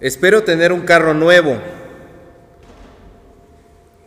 Espero 0.00 0.42
tener 0.42 0.72
un 0.72 0.82
carro 0.82 1.14
nuevo. 1.14 1.56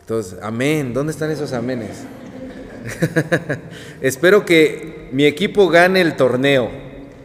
Entonces, 0.00 0.38
amén. 0.42 0.94
¿Dónde 0.94 1.12
están 1.12 1.30
esos 1.30 1.52
amenes? 1.52 2.04
Espero 4.00 4.44
que 4.44 5.08
mi 5.12 5.24
equipo 5.24 5.68
gane 5.68 6.00
el 6.00 6.16
torneo. 6.16 6.70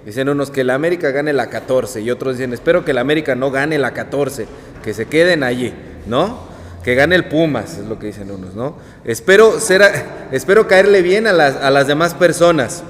Dicen 0.06 0.30
unos 0.30 0.52
que 0.52 0.64
la 0.64 0.76
América 0.76 1.12
gane 1.12 1.34
la 1.34 1.50
14 1.50 2.02
y 2.02 2.12
otros 2.12 2.38
dicen, 2.38 2.54
espero 2.54 2.86
que 2.86 2.94
la 2.94 3.02
América 3.02 3.34
no 3.34 3.50
gane 3.50 3.80
la 3.80 3.92
14, 3.92 4.46
que 4.84 4.94
se 4.94 5.08
queden 5.08 5.42
allí, 5.42 5.74
¿no? 6.06 6.48
Que 6.84 6.94
gane 6.94 7.16
el 7.16 7.26
Pumas, 7.26 7.80
es 7.80 7.86
lo 7.86 7.98
que 7.98 8.08
dicen 8.08 8.30
unos, 8.30 8.54
¿no? 8.54 8.78
Espero, 9.04 9.60
ser, 9.60 9.82
espero 10.32 10.68
caerle 10.68 11.02
bien 11.02 11.26
a 11.26 11.34
las, 11.34 11.56
a 11.56 11.72
las 11.72 11.88
demás 11.88 12.14
personas. 12.14 12.84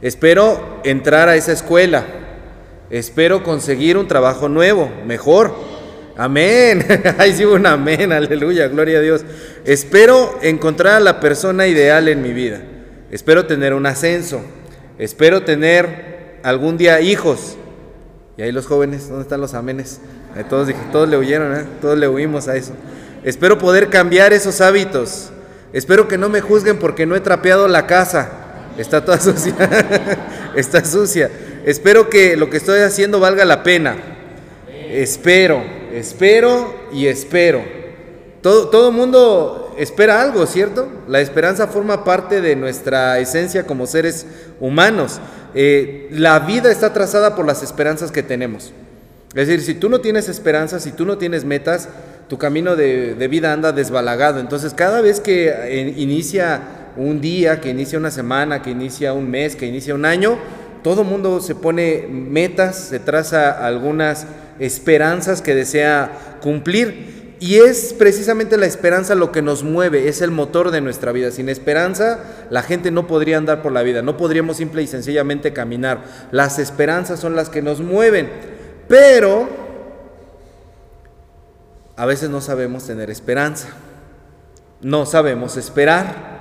Espero 0.00 0.80
entrar 0.82 1.28
a 1.28 1.36
esa 1.36 1.52
escuela. 1.52 2.06
Espero 2.90 3.44
conseguir 3.44 3.96
un 3.96 4.08
trabajo 4.08 4.48
nuevo, 4.48 4.90
mejor. 5.06 5.54
Amén. 6.16 6.84
Ahí 7.18 7.32
sí 7.32 7.44
un 7.44 7.64
amén, 7.66 8.12
aleluya, 8.12 8.68
gloria 8.68 8.98
a 8.98 9.00
Dios. 9.00 9.24
Espero 9.64 10.38
encontrar 10.42 10.96
a 10.96 11.00
la 11.00 11.20
persona 11.20 11.66
ideal 11.66 12.08
en 12.08 12.20
mi 12.20 12.32
vida. 12.32 12.60
Espero 13.10 13.46
tener 13.46 13.74
un 13.74 13.86
ascenso. 13.86 14.42
Espero 14.98 15.42
tener 15.44 16.38
algún 16.42 16.76
día 16.76 17.00
hijos. 17.00 17.56
Y 18.36 18.42
ahí 18.42 18.52
los 18.52 18.66
jóvenes, 18.66 19.08
¿dónde 19.08 19.22
están 19.22 19.40
los 19.40 19.54
amenes? 19.54 20.00
todos, 20.48 20.68
dije, 20.68 20.80
todos 20.92 21.08
le 21.08 21.16
huyeron, 21.16 21.56
¿eh? 21.56 21.64
todos 21.80 21.98
le 21.98 22.08
huimos 22.08 22.48
a 22.48 22.56
eso. 22.56 22.72
Espero 23.24 23.58
poder 23.58 23.88
cambiar 23.88 24.32
esos 24.32 24.60
hábitos. 24.60 25.30
Espero 25.72 26.08
que 26.08 26.18
no 26.18 26.28
me 26.28 26.40
juzguen 26.40 26.78
porque 26.78 27.06
no 27.06 27.16
he 27.16 27.20
trapeado 27.20 27.68
la 27.68 27.86
casa. 27.86 28.30
Está 28.78 29.04
toda 29.04 29.18
sucia. 29.20 29.54
Está 30.54 30.84
sucia. 30.84 31.30
Espero 31.64 32.08
que 32.08 32.36
lo 32.36 32.48
que 32.48 32.56
estoy 32.56 32.80
haciendo 32.80 33.20
valga 33.20 33.44
la 33.44 33.62
pena. 33.62 33.96
Espero, 34.90 35.62
espero 35.92 36.74
y 36.92 37.06
espero. 37.06 37.62
Todo, 38.40 38.68
todo 38.68 38.90
mundo 38.92 39.74
espera 39.78 40.22
algo, 40.22 40.46
¿cierto? 40.46 40.88
La 41.08 41.20
esperanza 41.20 41.66
forma 41.66 42.04
parte 42.04 42.40
de 42.40 42.56
nuestra 42.56 43.18
esencia 43.18 43.66
como 43.66 43.86
seres 43.86 44.26
humanos. 44.58 45.20
Eh, 45.54 46.08
la 46.12 46.38
vida 46.40 46.70
está 46.70 46.92
trazada 46.92 47.36
por 47.36 47.46
las 47.46 47.62
esperanzas 47.62 48.10
que 48.10 48.22
tenemos. 48.22 48.72
Es 49.34 49.46
decir, 49.48 49.62
si 49.62 49.74
tú 49.74 49.88
no 49.88 50.00
tienes 50.00 50.28
esperanzas, 50.28 50.82
si 50.82 50.92
tú 50.92 51.04
no 51.04 51.18
tienes 51.18 51.44
metas, 51.44 51.88
tu 52.28 52.38
camino 52.38 52.76
de, 52.76 53.14
de 53.14 53.28
vida 53.28 53.52
anda 53.52 53.72
desbalagado. 53.72 54.40
Entonces, 54.40 54.74
cada 54.74 55.00
vez 55.00 55.20
que 55.20 55.48
eh, 55.48 55.94
inicia 55.96 56.62
un 56.96 57.20
día, 57.20 57.60
que 57.60 57.70
inicia 57.70 57.98
una 57.98 58.10
semana, 58.10 58.62
que 58.62 58.70
inicia 58.70 59.12
un 59.12 59.30
mes, 59.30 59.56
que 59.56 59.66
inicia 59.66 59.94
un 59.94 60.04
año, 60.04 60.38
todo 60.82 61.04
mundo 61.04 61.40
se 61.40 61.54
pone 61.54 62.06
metas, 62.08 62.76
se 62.76 62.98
traza 62.98 63.64
algunas 63.66 64.26
esperanzas 64.58 65.42
que 65.42 65.54
desea 65.54 66.38
cumplir. 66.40 67.36
Y 67.40 67.56
es 67.56 67.94
precisamente 67.94 68.58
la 68.58 68.66
esperanza 68.66 69.14
lo 69.14 69.32
que 69.32 69.40
nos 69.40 69.62
mueve, 69.62 70.08
es 70.08 70.20
el 70.20 70.30
motor 70.30 70.70
de 70.70 70.82
nuestra 70.82 71.10
vida. 71.10 71.30
Sin 71.30 71.48
esperanza, 71.48 72.18
la 72.50 72.62
gente 72.62 72.90
no 72.90 73.06
podría 73.06 73.38
andar 73.38 73.62
por 73.62 73.72
la 73.72 73.82
vida, 73.82 74.02
no 74.02 74.18
podríamos 74.18 74.58
simple 74.58 74.82
y 74.82 74.86
sencillamente 74.86 75.54
caminar. 75.54 76.02
Las 76.32 76.58
esperanzas 76.58 77.18
son 77.18 77.36
las 77.36 77.48
que 77.48 77.62
nos 77.62 77.80
mueven. 77.80 78.28
Pero 78.88 79.48
a 81.96 82.04
veces 82.06 82.28
no 82.28 82.40
sabemos 82.40 82.86
tener 82.86 83.08
esperanza, 83.08 83.68
no 84.82 85.06
sabemos 85.06 85.56
esperar. 85.56 86.39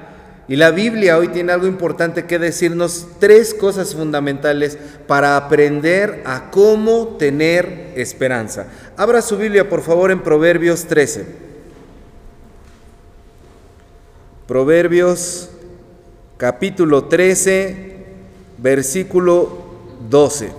Y 0.49 0.55
la 0.55 0.71
Biblia 0.71 1.19
hoy 1.19 1.27
tiene 1.27 1.51
algo 1.51 1.67
importante 1.67 2.25
que 2.25 2.39
decirnos, 2.39 3.05
tres 3.19 3.53
cosas 3.53 3.93
fundamentales 3.93 4.79
para 5.05 5.37
aprender 5.37 6.23
a 6.25 6.49
cómo 6.49 7.17
tener 7.19 7.93
esperanza. 7.95 8.65
Abra 8.97 9.21
su 9.21 9.37
Biblia, 9.37 9.69
por 9.69 9.83
favor, 9.83 10.09
en 10.09 10.21
Proverbios 10.23 10.85
13. 10.85 11.27
Proverbios 14.47 15.51
capítulo 16.37 17.03
13, 17.03 18.05
versículo 18.57 19.65
12. 20.09 20.51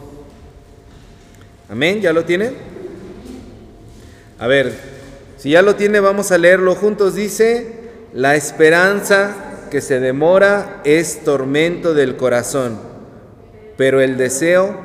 Amén, 1.68 2.00
¿ya 2.00 2.12
lo 2.12 2.24
tiene? 2.24 2.52
A 4.38 4.46
ver, 4.46 4.72
si 5.36 5.50
ya 5.50 5.62
lo 5.62 5.74
tiene, 5.74 5.98
vamos 5.98 6.30
a 6.30 6.38
leerlo 6.38 6.76
juntos. 6.76 7.16
Dice, 7.16 7.80
la 8.12 8.36
esperanza 8.36 9.49
que 9.70 9.80
se 9.80 10.00
demora 10.00 10.80
es 10.84 11.24
tormento 11.24 11.94
del 11.94 12.16
corazón, 12.16 12.78
pero 13.76 14.00
el 14.00 14.16
deseo, 14.16 14.76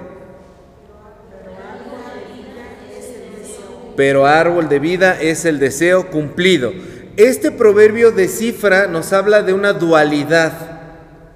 pero 3.97 4.25
árbol 4.25 4.69
de 4.69 4.79
vida 4.79 5.19
es 5.19 5.45
el 5.45 5.59
deseo 5.59 6.09
cumplido. 6.09 6.71
Este 7.17 7.51
proverbio 7.51 8.11
de 8.11 8.27
cifra 8.27 8.87
nos 8.87 9.13
habla 9.13 9.41
de 9.41 9.53
una 9.53 9.73
dualidad 9.73 10.53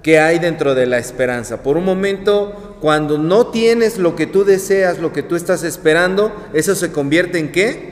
que 0.03 0.19
hay 0.19 0.39
dentro 0.39 0.75
de 0.75 0.85
la 0.85 0.97
esperanza. 0.97 1.63
Por 1.63 1.77
un 1.77 1.85
momento, 1.85 2.77
cuando 2.81 3.17
no 3.17 3.47
tienes 3.47 3.97
lo 3.97 4.15
que 4.15 4.27
tú 4.27 4.45
deseas, 4.45 4.99
lo 4.99 5.11
que 5.11 5.23
tú 5.23 5.35
estás 5.35 5.63
esperando, 5.63 6.33
eso 6.53 6.75
se 6.75 6.91
convierte 6.91 7.39
en 7.39 7.51
qué? 7.51 7.88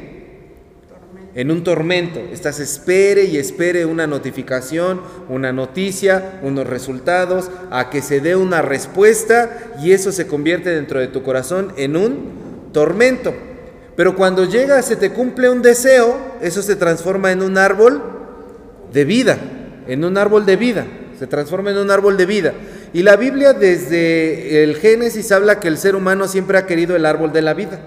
En 1.37 1.51
un 1.51 1.63
tormento. 1.63 2.19
Estás 2.33 2.59
espere 2.59 3.25
y 3.25 3.37
espere 3.37 3.85
una 3.85 4.07
notificación, 4.07 5.01
una 5.29 5.53
noticia, 5.53 6.39
unos 6.41 6.65
resultados, 6.65 7.51
a 7.69 7.91
que 7.91 8.01
se 8.01 8.19
dé 8.19 8.35
una 8.35 8.63
respuesta 8.63 9.75
y 9.81 9.91
eso 9.91 10.11
se 10.11 10.25
convierte 10.25 10.71
dentro 10.71 10.99
de 10.99 11.07
tu 11.07 11.21
corazón 11.21 11.71
en 11.77 11.95
un 11.95 12.71
tormento. 12.73 13.35
Pero 13.95 14.15
cuando 14.15 14.45
llega, 14.45 14.81
se 14.81 14.95
te 14.95 15.11
cumple 15.11 15.51
un 15.51 15.61
deseo, 15.61 16.17
eso 16.41 16.63
se 16.63 16.75
transforma 16.75 17.31
en 17.31 17.43
un 17.43 17.59
árbol 17.59 18.01
de 18.91 19.05
vida, 19.05 19.37
en 19.87 20.05
un 20.05 20.17
árbol 20.17 20.43
de 20.43 20.55
vida, 20.55 20.87
se 21.19 21.27
transforma 21.27 21.69
en 21.69 21.77
un 21.77 21.91
árbol 21.91 22.17
de 22.17 22.25
vida. 22.25 22.53
Y 22.93 23.03
la 23.03 23.15
Biblia 23.15 23.53
desde 23.53 24.63
el 24.63 24.75
Génesis 24.75 25.31
habla 25.31 25.59
que 25.59 25.67
el 25.67 25.77
ser 25.77 25.95
humano 25.95 26.27
siempre 26.27 26.57
ha 26.57 26.65
querido 26.65 26.95
el 26.95 27.05
árbol 27.05 27.31
de 27.31 27.43
la 27.43 27.53
vida. 27.53 27.79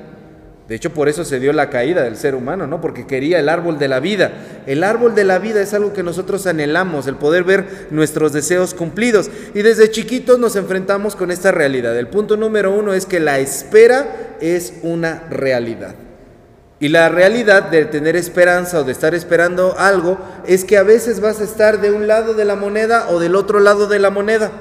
De 0.70 0.76
hecho, 0.76 0.94
por 0.94 1.08
eso 1.08 1.24
se 1.24 1.40
dio 1.40 1.52
la 1.52 1.68
caída 1.68 2.04
del 2.04 2.16
ser 2.16 2.36
humano, 2.36 2.68
¿no? 2.68 2.80
Porque 2.80 3.04
quería 3.04 3.40
el 3.40 3.48
árbol 3.48 3.80
de 3.80 3.88
la 3.88 3.98
vida. 3.98 4.30
El 4.68 4.84
árbol 4.84 5.16
de 5.16 5.24
la 5.24 5.40
vida 5.40 5.60
es 5.60 5.74
algo 5.74 5.92
que 5.92 6.04
nosotros 6.04 6.46
anhelamos, 6.46 7.08
el 7.08 7.16
poder 7.16 7.42
ver 7.42 7.88
nuestros 7.90 8.32
deseos 8.32 8.72
cumplidos. 8.72 9.32
Y 9.52 9.62
desde 9.62 9.90
chiquitos 9.90 10.38
nos 10.38 10.54
enfrentamos 10.54 11.16
con 11.16 11.32
esta 11.32 11.50
realidad. 11.50 11.98
El 11.98 12.06
punto 12.06 12.36
número 12.36 12.70
uno 12.70 12.94
es 12.94 13.04
que 13.04 13.18
la 13.18 13.40
espera 13.40 14.36
es 14.40 14.74
una 14.82 15.24
realidad. 15.28 15.96
Y 16.78 16.86
la 16.86 17.08
realidad 17.08 17.64
de 17.64 17.86
tener 17.86 18.14
esperanza 18.14 18.78
o 18.78 18.84
de 18.84 18.92
estar 18.92 19.12
esperando 19.12 19.76
algo 19.76 20.20
es 20.46 20.64
que 20.64 20.76
a 20.76 20.84
veces 20.84 21.18
vas 21.18 21.40
a 21.40 21.44
estar 21.44 21.80
de 21.80 21.90
un 21.90 22.06
lado 22.06 22.34
de 22.34 22.44
la 22.44 22.54
moneda 22.54 23.08
o 23.08 23.18
del 23.18 23.34
otro 23.34 23.58
lado 23.58 23.88
de 23.88 23.98
la 23.98 24.10
moneda. 24.10 24.52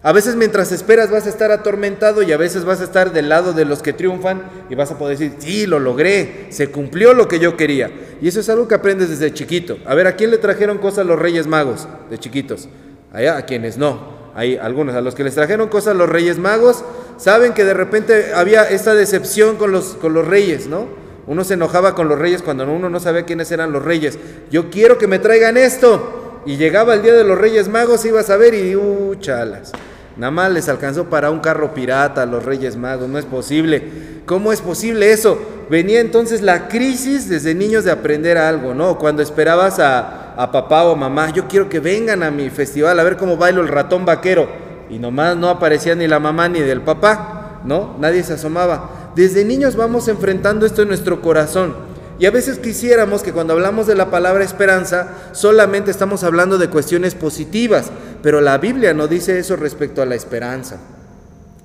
A 0.00 0.12
veces 0.12 0.36
mientras 0.36 0.70
esperas 0.70 1.10
vas 1.10 1.26
a 1.26 1.28
estar 1.28 1.50
atormentado 1.50 2.22
y 2.22 2.30
a 2.30 2.36
veces 2.36 2.64
vas 2.64 2.80
a 2.80 2.84
estar 2.84 3.12
del 3.12 3.28
lado 3.28 3.52
de 3.52 3.64
los 3.64 3.82
que 3.82 3.92
triunfan 3.92 4.42
y 4.70 4.76
vas 4.76 4.92
a 4.92 4.98
poder 4.98 5.18
decir, 5.18 5.36
sí, 5.40 5.66
lo 5.66 5.80
logré, 5.80 6.46
se 6.50 6.70
cumplió 6.70 7.14
lo 7.14 7.26
que 7.26 7.40
yo 7.40 7.56
quería. 7.56 7.90
Y 8.22 8.28
eso 8.28 8.38
es 8.38 8.48
algo 8.48 8.68
que 8.68 8.76
aprendes 8.76 9.08
desde 9.10 9.34
chiquito. 9.34 9.76
A 9.86 9.96
ver, 9.96 10.06
¿a 10.06 10.14
quién 10.14 10.30
le 10.30 10.38
trajeron 10.38 10.78
cosas 10.78 11.04
los 11.04 11.18
Reyes 11.18 11.48
Magos 11.48 11.88
de 12.10 12.18
chiquitos? 12.18 12.68
Allá, 13.12 13.38
a 13.38 13.42
quienes 13.44 13.76
no. 13.76 14.16
Hay 14.36 14.56
algunos, 14.56 14.94
a 14.94 15.00
los 15.00 15.16
que 15.16 15.24
les 15.24 15.34
trajeron 15.34 15.68
cosas 15.68 15.96
los 15.96 16.08
Reyes 16.08 16.38
Magos, 16.38 16.84
saben 17.16 17.52
que 17.52 17.64
de 17.64 17.74
repente 17.74 18.32
había 18.34 18.70
esta 18.70 18.94
decepción 18.94 19.56
con 19.56 19.72
los, 19.72 19.96
con 20.00 20.14
los 20.14 20.28
reyes, 20.28 20.68
¿no? 20.68 20.86
Uno 21.26 21.42
se 21.42 21.54
enojaba 21.54 21.96
con 21.96 22.08
los 22.08 22.18
reyes 22.18 22.42
cuando 22.42 22.70
uno 22.72 22.88
no 22.88 23.00
sabía 23.00 23.24
quiénes 23.24 23.50
eran 23.50 23.72
los 23.72 23.84
reyes. 23.84 24.16
Yo 24.50 24.70
quiero 24.70 24.96
que 24.96 25.08
me 25.08 25.18
traigan 25.18 25.56
esto. 25.56 26.14
Y 26.46 26.56
llegaba 26.56 26.94
el 26.94 27.02
día 27.02 27.12
de 27.12 27.24
los 27.24 27.36
Reyes 27.36 27.68
Magos, 27.68 28.06
ibas 28.06 28.30
a 28.30 28.38
ver 28.38 28.54
y, 28.54 28.74
uh, 28.74 29.16
chalas. 29.16 29.72
Nada 30.18 30.32
más 30.32 30.50
les 30.50 30.68
alcanzó 30.68 31.04
para 31.04 31.30
un 31.30 31.38
carro 31.38 31.72
pirata 31.72 32.22
a 32.22 32.26
los 32.26 32.44
Reyes 32.44 32.76
Magos, 32.76 33.08
no 33.08 33.18
es 33.18 33.24
posible. 33.24 34.18
¿Cómo 34.26 34.52
es 34.52 34.60
posible 34.60 35.12
eso? 35.12 35.38
Venía 35.70 36.00
entonces 36.00 36.42
la 36.42 36.66
crisis 36.66 37.28
desde 37.28 37.54
niños 37.54 37.84
de 37.84 37.92
aprender 37.92 38.36
algo, 38.36 38.74
¿no? 38.74 38.98
Cuando 38.98 39.22
esperabas 39.22 39.78
a, 39.78 40.34
a 40.36 40.50
papá 40.50 40.84
o 40.84 40.96
mamá, 40.96 41.30
yo 41.30 41.46
quiero 41.46 41.68
que 41.68 41.78
vengan 41.78 42.24
a 42.24 42.32
mi 42.32 42.50
festival 42.50 42.98
a 42.98 43.04
ver 43.04 43.16
cómo 43.16 43.36
bailo 43.36 43.60
el 43.60 43.68
ratón 43.68 44.04
vaquero. 44.04 44.48
Y 44.90 44.98
nomás 44.98 45.36
no 45.36 45.48
aparecía 45.48 45.94
ni 45.94 46.08
la 46.08 46.18
mamá 46.18 46.48
ni 46.48 46.60
del 46.60 46.80
papá, 46.80 47.60
¿no? 47.64 47.94
Nadie 48.00 48.24
se 48.24 48.32
asomaba. 48.32 49.12
Desde 49.14 49.44
niños 49.44 49.76
vamos 49.76 50.08
enfrentando 50.08 50.66
esto 50.66 50.82
en 50.82 50.88
nuestro 50.88 51.22
corazón. 51.22 51.74
Y 52.18 52.26
a 52.26 52.30
veces 52.32 52.58
quisiéramos 52.58 53.22
que 53.22 53.32
cuando 53.32 53.52
hablamos 53.52 53.86
de 53.86 53.94
la 53.94 54.10
palabra 54.10 54.42
esperanza 54.42 55.08
solamente 55.32 55.90
estamos 55.90 56.24
hablando 56.24 56.58
de 56.58 56.68
cuestiones 56.68 57.14
positivas, 57.14 57.90
pero 58.22 58.40
la 58.40 58.58
Biblia 58.58 58.92
no 58.92 59.06
dice 59.06 59.38
eso 59.38 59.54
respecto 59.54 60.02
a 60.02 60.06
la 60.06 60.16
esperanza. 60.16 60.78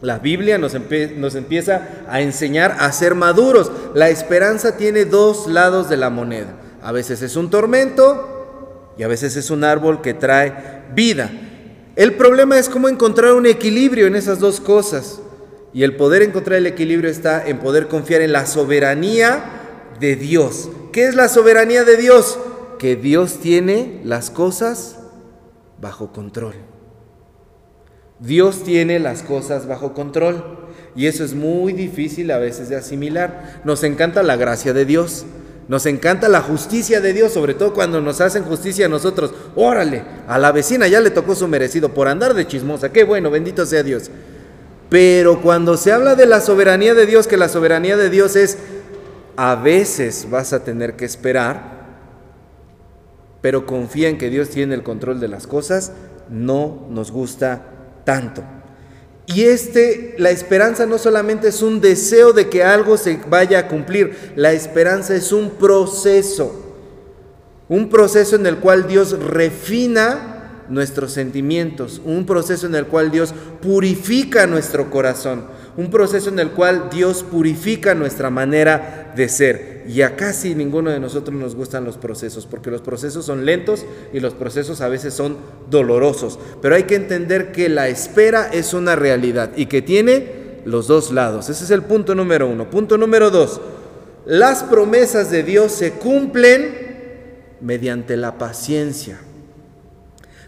La 0.01 0.19
Biblia 0.19 0.57
nos, 0.57 0.75
nos, 1.15 1.35
empieza 1.35 1.87
a 2.09 2.21
enseñar 2.21 2.75
a 2.79 2.91
ser 2.91 3.15
maduros. 3.15 3.71
La 3.95 4.09
esperanza 4.09 4.75
tiene 4.75 5.05
dos 5.05 5.47
lados 5.47 5.89
de 5.89 5.97
la 5.97 6.09
moneda. 6.09 6.53
A 6.83 6.91
veces 6.91 7.21
es 7.21 7.37
un 7.37 7.49
tormento 7.49 8.93
y 8.97 9.03
a 9.03 9.07
veces 9.07 9.37
es 9.37 9.49
un 9.49 9.63
árbol 9.63 10.01
que 10.01 10.13
trae 10.13 10.83
vida. 10.93 11.31
El 11.95 12.13
problema 12.15 12.59
es 12.59 12.67
cómo 12.67 12.89
encontrar 12.89 13.33
un 13.33 13.45
equilibrio 13.45 14.05
en 14.05 14.15
esas 14.15 14.39
dos 14.39 14.59
cosas. 14.59 15.19
Y 15.73 15.83
el 15.83 15.95
poder 15.95 16.21
encontrar 16.21 16.57
el 16.57 16.67
equilibrio 16.67 17.09
está 17.09 17.47
en 17.47 17.59
poder 17.59 17.87
confiar 17.87 18.21
en 18.21 18.33
la 18.33 18.45
soberanía 18.45 19.62
de 19.99 20.15
Dios. 20.15 20.69
¿Qué 20.91 21.05
es 21.05 21.15
la 21.15 21.29
soberanía 21.29 21.83
de 21.83 21.97
Dios? 21.97 22.37
Que 22.79 22.95
Dios 22.95 23.39
tiene 23.39 24.01
las 24.03 24.29
cosas 24.29 24.97
bajo 25.79 26.11
control. 26.11 26.55
Dios 28.19 28.63
tiene 28.63 28.99
las 28.99 29.21
cosas 29.21 29.67
bajo 29.67 29.93
control. 29.93 30.43
Y 30.95 31.07
eso 31.07 31.23
es 31.23 31.33
muy 31.33 31.73
difícil 31.73 32.31
a 32.31 32.37
veces 32.37 32.69
de 32.69 32.75
asimilar. 32.75 33.61
Nos 33.63 33.83
encanta 33.83 34.23
la 34.23 34.35
gracia 34.35 34.73
de 34.73 34.85
Dios. 34.85 35.25
Nos 35.67 35.85
encanta 35.85 36.27
la 36.27 36.41
justicia 36.41 36.99
de 36.99 37.13
Dios, 37.13 37.31
sobre 37.31 37.53
todo 37.53 37.73
cuando 37.73 38.01
nos 38.01 38.21
hacen 38.21 38.43
justicia 38.43 38.85
a 38.85 38.89
nosotros. 38.89 39.33
Órale, 39.55 40.03
a 40.27 40.37
la 40.37 40.51
vecina 40.51 40.87
ya 40.87 40.99
le 40.99 41.09
tocó 41.09 41.35
su 41.35 41.47
merecido 41.47 41.93
por 41.93 42.07
andar 42.07 42.33
de 42.33 42.45
chismosa. 42.45 42.91
Qué 42.91 43.03
bueno, 43.05 43.31
bendito 43.31 43.65
sea 43.65 43.81
Dios. 43.81 44.11
Pero 44.89 45.41
cuando 45.41 45.77
se 45.77 45.91
habla 45.91 46.15
de 46.15 46.25
la 46.25 46.41
soberanía 46.41 46.93
de 46.93 47.05
Dios, 47.05 47.27
que 47.27 47.37
la 47.37 47.49
soberanía 47.49 47.97
de 47.97 48.09
Dios 48.09 48.35
es, 48.35 48.57
a 49.35 49.55
veces 49.55 50.27
vas 50.29 50.53
a 50.53 50.63
tener 50.63 50.95
que 50.95 51.05
esperar, 51.05 51.83
pero 53.41 53.65
confía 53.65 54.09
en 54.09 54.17
que 54.17 54.29
Dios 54.29 54.49
tiene 54.49 54.75
el 54.75 54.83
control 54.83 55.19
de 55.19 55.27
las 55.27 55.47
cosas, 55.47 55.91
no 56.29 56.87
nos 56.89 57.11
gusta 57.11 57.61
tanto. 58.05 58.43
Y 59.25 59.43
este, 59.43 60.15
la 60.17 60.31
esperanza 60.31 60.85
no 60.85 60.97
solamente 60.97 61.47
es 61.47 61.61
un 61.61 61.79
deseo 61.79 62.33
de 62.33 62.49
que 62.49 62.63
algo 62.63 62.97
se 62.97 63.19
vaya 63.29 63.59
a 63.59 63.67
cumplir, 63.67 64.33
la 64.35 64.51
esperanza 64.51 65.15
es 65.15 65.31
un 65.31 65.51
proceso, 65.51 66.75
un 67.69 67.89
proceso 67.89 68.35
en 68.35 68.45
el 68.45 68.57
cual 68.57 68.87
Dios 68.87 69.17
refina 69.17 70.33
nuestros 70.69 71.13
sentimientos, 71.13 72.01
un 72.03 72.25
proceso 72.25 72.67
en 72.67 72.75
el 72.75 72.87
cual 72.87 73.11
Dios 73.11 73.33
purifica 73.61 74.45
nuestro 74.45 74.89
corazón, 74.89 75.45
un 75.75 75.89
proceso 75.89 76.29
en 76.29 76.39
el 76.39 76.51
cual 76.51 76.89
Dios 76.91 77.23
purifica 77.23 77.95
nuestra 77.95 78.29
manera 78.29 79.13
de 79.15 79.27
ser. 79.29 79.83
Y 79.87 80.01
a 80.01 80.15
casi 80.15 80.55
ninguno 80.55 80.91
de 80.91 80.99
nosotros 80.99 81.35
nos 81.37 81.55
gustan 81.55 81.83
los 81.83 81.97
procesos, 81.97 82.45
porque 82.45 82.71
los 82.71 82.81
procesos 82.81 83.25
son 83.25 83.45
lentos 83.45 83.85
y 84.13 84.19
los 84.19 84.33
procesos 84.33 84.81
a 84.81 84.87
veces 84.87 85.13
son 85.13 85.37
dolorosos. 85.69 86.39
Pero 86.61 86.75
hay 86.75 86.83
que 86.83 86.95
entender 86.95 87.51
que 87.51 87.69
la 87.69 87.87
espera 87.87 88.49
es 88.51 88.73
una 88.73 88.95
realidad 88.95 89.51
y 89.55 89.65
que 89.65 89.81
tiene 89.81 90.61
los 90.65 90.87
dos 90.87 91.11
lados. 91.11 91.49
Ese 91.49 91.63
es 91.63 91.71
el 91.71 91.83
punto 91.83 92.15
número 92.15 92.47
uno. 92.47 92.69
Punto 92.69 92.97
número 92.97 93.29
dos. 93.29 93.59
Las 94.25 94.63
promesas 94.63 95.31
de 95.31 95.43
Dios 95.43 95.71
se 95.71 95.93
cumplen 95.93 97.57
mediante 97.59 98.15
la 98.15 98.37
paciencia. 98.37 99.19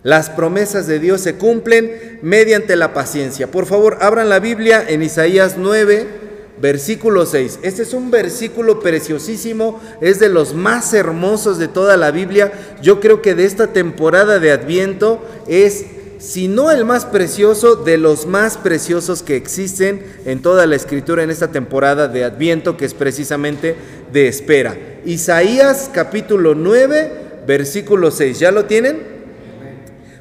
Las 0.05 0.29
promesas 0.29 0.85
de 0.85 0.99
Dios 0.99 1.21
se 1.21 1.33
cumplen 1.33 2.19
mediante 2.21 2.75
la 2.75 2.93
paciencia. 2.93 3.49
Por 3.49 3.65
favor, 3.65 3.97
abran 4.01 4.29
la 4.29 4.37
Biblia 4.37 4.85
en 4.87 5.01
Isaías 5.01 5.55
9, 5.57 6.05
versículo 6.61 7.25
6. 7.25 7.61
Este 7.63 7.81
es 7.81 7.91
un 7.91 8.11
versículo 8.11 8.81
preciosísimo, 8.81 9.81
es 10.01 10.19
de 10.19 10.29
los 10.29 10.53
más 10.53 10.93
hermosos 10.93 11.57
de 11.57 11.69
toda 11.69 11.97
la 11.97 12.11
Biblia. 12.11 12.51
Yo 12.83 12.99
creo 12.99 13.23
que 13.23 13.33
de 13.33 13.45
esta 13.45 13.73
temporada 13.73 14.37
de 14.37 14.51
Adviento 14.51 15.25
es, 15.47 15.85
si 16.19 16.47
no 16.47 16.69
el 16.69 16.85
más 16.85 17.05
precioso, 17.05 17.75
de 17.75 17.97
los 17.97 18.27
más 18.27 18.57
preciosos 18.57 19.23
que 19.23 19.35
existen 19.35 20.05
en 20.25 20.43
toda 20.43 20.67
la 20.67 20.75
escritura 20.75 21.23
en 21.23 21.31
esta 21.31 21.47
temporada 21.47 22.07
de 22.07 22.25
Adviento, 22.25 22.77
que 22.77 22.85
es 22.85 22.93
precisamente 22.93 23.75
de 24.13 24.27
espera. 24.27 24.77
Isaías 25.03 25.89
capítulo 25.91 26.53
9, 26.53 27.11
versículo 27.47 28.11
6. 28.11 28.37
¿Ya 28.37 28.51
lo 28.51 28.65
tienen? 28.65 29.14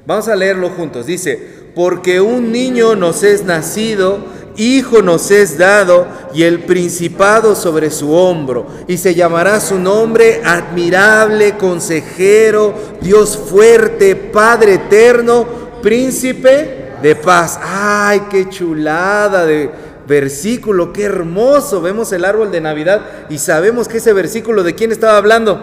Vamos 0.06 0.28
a 0.28 0.36
leerlo 0.36 0.70
juntos. 0.70 1.06
Dice, 1.06 1.38
porque 1.74 2.20
un 2.20 2.52
niño 2.52 2.94
nos 2.94 3.22
es 3.22 3.44
nacido, 3.44 4.18
hijo 4.56 5.02
nos 5.02 5.30
es 5.30 5.58
dado, 5.58 6.06
y 6.34 6.42
el 6.42 6.60
principado 6.60 7.54
sobre 7.54 7.90
su 7.90 8.12
hombro, 8.12 8.66
y 8.86 8.98
se 8.98 9.14
llamará 9.14 9.60
su 9.60 9.78
nombre 9.78 10.42
admirable, 10.44 11.56
consejero, 11.56 12.74
Dios 13.00 13.36
fuerte, 13.36 14.14
Padre 14.14 14.74
eterno, 14.74 15.46
príncipe 15.82 16.92
de 17.02 17.16
paz. 17.16 17.58
¡Ay, 17.62 18.22
qué 18.30 18.48
chulada 18.48 19.44
de 19.46 19.70
versículo! 20.06 20.92
¡Qué 20.92 21.04
hermoso! 21.04 21.80
Vemos 21.80 22.12
el 22.12 22.24
árbol 22.24 22.50
de 22.52 22.60
Navidad 22.60 23.26
y 23.28 23.38
sabemos 23.38 23.88
que 23.88 23.98
ese 23.98 24.12
versículo 24.12 24.62
de 24.62 24.74
quién 24.74 24.92
estaba 24.92 25.16
hablando 25.16 25.60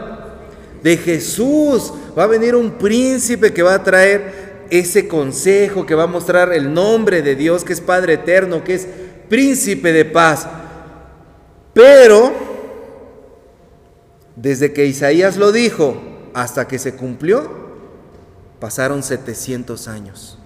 de 0.83 0.97
Jesús. 0.97 1.93
Va 2.17 2.23
a 2.23 2.27
venir 2.27 2.55
un 2.55 2.71
príncipe 2.71 3.53
que 3.53 3.63
va 3.63 3.75
a 3.75 3.83
traer 3.83 4.51
ese 4.69 5.07
consejo, 5.07 5.85
que 5.85 5.95
va 5.95 6.03
a 6.03 6.07
mostrar 6.07 6.53
el 6.53 6.73
nombre 6.73 7.21
de 7.21 7.35
Dios, 7.35 7.63
que 7.63 7.73
es 7.73 7.81
Padre 7.81 8.13
eterno, 8.13 8.63
que 8.63 8.75
es 8.75 8.87
príncipe 9.29 9.91
de 9.91 10.05
paz. 10.05 10.47
Pero, 11.73 12.31
desde 14.35 14.73
que 14.73 14.85
Isaías 14.85 15.37
lo 15.37 15.51
dijo 15.51 15.95
hasta 16.33 16.67
que 16.67 16.79
se 16.79 16.95
cumplió, 16.95 17.49
pasaron 18.59 19.03
700 19.03 19.87
años. 19.87 20.37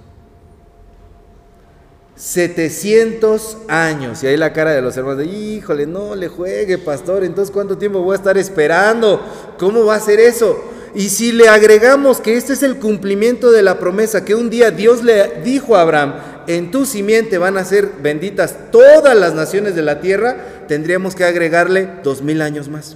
700 2.16 3.58
años. 3.68 4.24
Y 4.24 4.28
ahí 4.28 4.38
la 4.38 4.54
cara 4.54 4.72
de 4.72 4.82
los 4.82 4.96
hermanos 4.98 5.20
de, 5.20 5.26
híjole, 5.26 5.86
no 5.86 6.16
le 6.16 6.30
juegue, 6.30 6.78
pastor, 6.78 7.24
entonces 7.24 7.54
¿cuánto 7.54 7.78
tiempo 7.78 8.00
voy 8.00 8.14
a 8.14 8.18
estar 8.18 8.38
esperando? 8.38 9.22
¿Cómo 9.60 9.86
va 9.86 9.96
a 9.96 10.00
ser 10.00 10.20
eso? 10.20 10.75
Y 10.96 11.10
si 11.10 11.34
le 11.34 11.50
agregamos 11.50 12.22
que 12.22 12.38
este 12.38 12.54
es 12.54 12.64
el 12.64 12.78
cumplimiento 12.78 13.52
de 13.52 13.62
la 13.62 13.80
promesa 13.80 14.24
que 14.24 14.34
un 14.34 14.50
día 14.50 14.72
Dios 14.72 15.04
le 15.04 15.42
dijo 15.44 15.76
a 15.76 15.82
Abraham, 15.82 16.14
en 16.48 16.72
tu 16.72 16.86
simiente 16.86 17.38
van 17.38 17.58
a 17.58 17.66
ser 17.66 17.90
benditas 18.02 18.56
todas 18.72 19.16
las 19.18 19.34
naciones 19.34 19.76
de 19.76 19.82
la 19.82 20.00
tierra, 20.00 20.38
tendríamos 20.70 21.14
que 21.14 21.26
agregarle 21.26 21.90
dos 22.02 22.22
mil 22.22 22.42
años 22.42 22.70
más. 22.70 22.96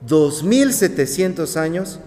Dos 0.00 0.42
mil 0.42 0.72
setecientos 0.72 1.58
años 1.58 2.00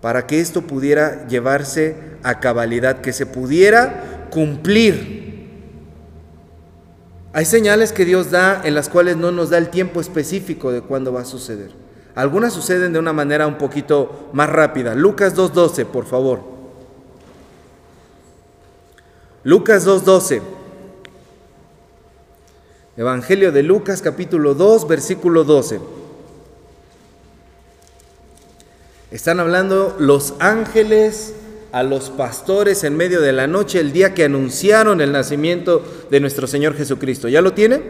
para 0.00 0.28
que 0.28 0.40
esto 0.40 0.62
pudiera 0.62 1.26
llevarse 1.26 1.96
a 2.22 2.38
cabalidad, 2.38 3.00
que 3.00 3.12
se 3.12 3.26
pudiera 3.26 4.28
cumplir. 4.30 5.26
Hay 7.32 7.44
señales 7.44 7.92
que 7.92 8.04
Dios 8.04 8.30
da 8.30 8.62
en 8.64 8.76
las 8.76 8.88
cuales 8.88 9.16
no 9.16 9.32
nos 9.32 9.50
da 9.50 9.58
el 9.58 9.68
tiempo 9.68 10.00
específico 10.00 10.70
de 10.70 10.80
cuándo 10.80 11.12
va 11.12 11.22
a 11.22 11.24
suceder. 11.24 11.85
Algunas 12.16 12.54
suceden 12.54 12.94
de 12.94 12.98
una 12.98 13.12
manera 13.12 13.46
un 13.46 13.58
poquito 13.58 14.30
más 14.32 14.48
rápida. 14.48 14.94
Lucas 14.94 15.36
2.12, 15.36 15.84
por 15.84 16.06
favor. 16.06 16.40
Lucas 19.44 19.86
2.12. 19.86 20.40
Evangelio 22.96 23.52
de 23.52 23.62
Lucas 23.62 24.00
capítulo 24.00 24.54
2, 24.54 24.88
versículo 24.88 25.44
12. 25.44 25.78
Están 29.10 29.38
hablando 29.38 29.94
los 29.98 30.32
ángeles 30.38 31.34
a 31.70 31.82
los 31.82 32.08
pastores 32.08 32.82
en 32.84 32.96
medio 32.96 33.20
de 33.20 33.34
la 33.34 33.46
noche 33.46 33.78
el 33.78 33.92
día 33.92 34.14
que 34.14 34.24
anunciaron 34.24 35.02
el 35.02 35.12
nacimiento 35.12 35.84
de 36.10 36.20
nuestro 36.20 36.46
Señor 36.46 36.74
Jesucristo. 36.74 37.28
¿Ya 37.28 37.42
lo 37.42 37.52
tiene? 37.52 37.82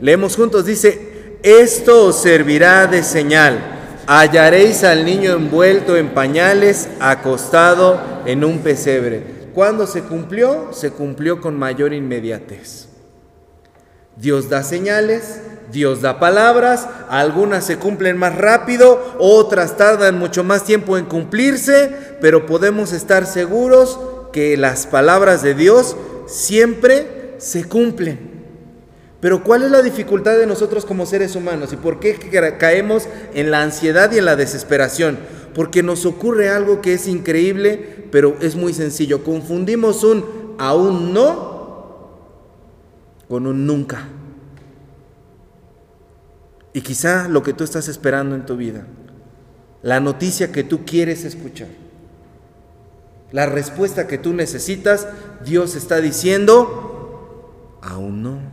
Leemos 0.00 0.36
juntos, 0.36 0.64
dice, 0.64 1.11
esto 1.42 2.06
os 2.06 2.22
servirá 2.22 2.86
de 2.86 3.02
señal. 3.02 3.58
Hallaréis 4.06 4.84
al 4.84 5.04
niño 5.04 5.32
envuelto 5.32 5.96
en 5.96 6.10
pañales, 6.10 6.88
acostado 7.00 8.00
en 8.26 8.44
un 8.44 8.58
pesebre. 8.58 9.22
¿Cuándo 9.54 9.86
se 9.86 10.02
cumplió? 10.02 10.72
Se 10.72 10.90
cumplió 10.90 11.40
con 11.40 11.58
mayor 11.58 11.92
inmediatez. 11.92 12.88
Dios 14.16 14.48
da 14.48 14.62
señales, 14.62 15.40
Dios 15.70 16.02
da 16.02 16.20
palabras, 16.20 16.86
algunas 17.08 17.64
se 17.64 17.78
cumplen 17.78 18.16
más 18.18 18.36
rápido, 18.36 19.16
otras 19.18 19.76
tardan 19.76 20.18
mucho 20.18 20.44
más 20.44 20.64
tiempo 20.64 20.98
en 20.98 21.06
cumplirse, 21.06 21.90
pero 22.20 22.44
podemos 22.44 22.92
estar 22.92 23.26
seguros 23.26 23.98
que 24.32 24.56
las 24.56 24.86
palabras 24.86 25.42
de 25.42 25.54
Dios 25.54 25.96
siempre 26.26 27.36
se 27.38 27.64
cumplen. 27.64 28.31
Pero 29.22 29.44
¿cuál 29.44 29.62
es 29.62 29.70
la 29.70 29.82
dificultad 29.82 30.36
de 30.36 30.48
nosotros 30.48 30.84
como 30.84 31.06
seres 31.06 31.36
humanos 31.36 31.72
y 31.72 31.76
por 31.76 32.00
qué 32.00 32.16
caemos 32.58 33.06
en 33.34 33.52
la 33.52 33.62
ansiedad 33.62 34.10
y 34.10 34.18
en 34.18 34.24
la 34.24 34.34
desesperación? 34.34 35.16
Porque 35.54 35.84
nos 35.84 36.06
ocurre 36.06 36.48
algo 36.48 36.80
que 36.80 36.94
es 36.94 37.06
increíble, 37.06 38.08
pero 38.10 38.36
es 38.40 38.56
muy 38.56 38.74
sencillo. 38.74 39.22
Confundimos 39.22 40.02
un 40.02 40.56
aún 40.58 41.14
no 41.14 42.18
con 43.28 43.46
un 43.46 43.64
nunca. 43.64 44.08
Y 46.72 46.80
quizá 46.80 47.28
lo 47.28 47.44
que 47.44 47.52
tú 47.52 47.62
estás 47.62 47.86
esperando 47.86 48.34
en 48.34 48.44
tu 48.44 48.56
vida, 48.56 48.88
la 49.82 50.00
noticia 50.00 50.50
que 50.50 50.64
tú 50.64 50.84
quieres 50.84 51.24
escuchar, 51.24 51.68
la 53.30 53.46
respuesta 53.46 54.08
que 54.08 54.18
tú 54.18 54.34
necesitas, 54.34 55.06
Dios 55.44 55.76
está 55.76 56.00
diciendo, 56.00 57.78
aún 57.82 58.24
no. 58.24 58.51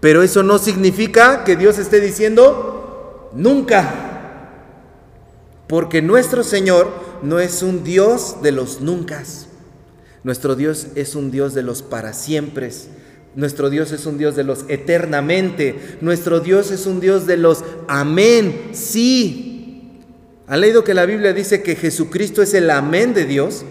Pero 0.00 0.22
eso 0.22 0.42
no 0.42 0.58
significa 0.58 1.44
que 1.44 1.56
Dios 1.56 1.78
esté 1.78 2.00
diciendo, 2.00 3.30
nunca. 3.34 3.90
Porque 5.66 6.02
nuestro 6.02 6.42
Señor 6.44 6.88
no 7.22 7.40
es 7.40 7.62
un 7.62 7.84
Dios 7.84 8.42
de 8.42 8.52
los 8.52 8.80
nunca. 8.80 9.22
Nuestro 10.22 10.56
Dios 10.56 10.88
es 10.94 11.14
un 11.14 11.30
Dios 11.30 11.54
de 11.54 11.62
los 11.62 11.82
para 11.82 12.12
siempre. 12.12 12.70
Nuestro 13.34 13.70
Dios 13.70 13.92
es 13.92 14.06
un 14.06 14.18
Dios 14.18 14.36
de 14.36 14.44
los 14.44 14.64
eternamente. 14.68 15.98
Nuestro 16.00 16.40
Dios 16.40 16.70
es 16.70 16.86
un 16.86 17.00
Dios 17.00 17.26
de 17.26 17.36
los 17.36 17.64
amén. 17.86 18.70
Sí. 18.72 20.02
¿Han 20.46 20.60
leído 20.60 20.82
que 20.84 20.94
la 20.94 21.06
Biblia 21.06 21.32
dice 21.32 21.62
que 21.62 21.76
Jesucristo 21.76 22.40
es 22.40 22.54
el 22.54 22.70
amén 22.70 23.14
de 23.14 23.26
Dios? 23.26 23.64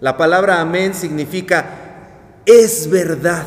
La 0.00 0.16
palabra 0.16 0.60
amén 0.60 0.94
significa 0.94 1.66
es 2.46 2.88
verdad. 2.88 3.46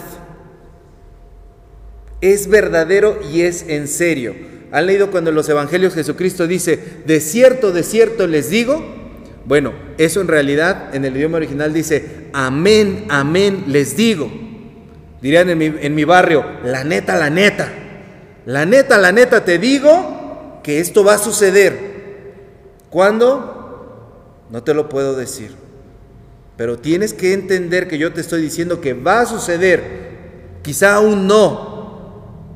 Es 2.22 2.48
verdadero 2.48 3.20
y 3.34 3.42
es 3.42 3.66
en 3.68 3.88
serio. 3.88 4.36
¿Han 4.72 4.86
leído 4.86 5.12
cuando 5.12 5.32
en 5.32 5.36
los 5.36 5.50
evangelios 5.50 5.94
Jesucristo 5.94 6.48
dice, 6.48 6.80
de 7.06 7.20
cierto, 7.20 7.72
de 7.72 7.84
cierto 7.84 8.26
les 8.28 8.50
digo? 8.50 8.82
Bueno, 9.46 9.74
eso 9.98 10.22
en 10.22 10.28
realidad 10.28 10.96
en 10.96 11.04
el 11.04 11.18
idioma 11.18 11.38
original 11.38 11.74
dice, 11.74 12.28
amén, 12.32 13.06
amén 13.10 13.66
les 13.68 13.98
digo. 13.98 14.32
Dirían 15.22 15.50
en 15.50 15.96
mi, 15.96 16.04
barrio, 16.04 16.44
la 16.64 16.84
neta, 16.84 17.16
la 17.16 17.30
neta. 17.30 17.72
La 18.46 18.66
neta, 18.66 18.98
la 18.98 19.12
neta, 19.12 19.46
te 19.46 19.60
digo 19.60 20.62
que 20.64 20.80
esto 20.80 21.04
va 21.04 21.16
a 21.16 21.20
suceder. 21.20 21.92
¿Cuándo? 22.90 24.48
No 24.50 24.64
te 24.64 24.74
lo 24.74 24.90
puedo 24.90 25.16
decir. 25.16 25.52
Pero 26.58 26.80
tienes 26.80 27.14
que 27.14 27.34
entender 27.34 27.88
que 27.88 27.98
yo 27.98 28.14
te 28.14 28.22
estoy 28.22 28.42
diciendo 28.42 28.82
que 28.82 28.94
va 28.94 29.22
a 29.22 29.26
suceder. 29.26 29.84
Quizá 30.64 30.96
aún 30.96 31.28
no, 31.28 31.71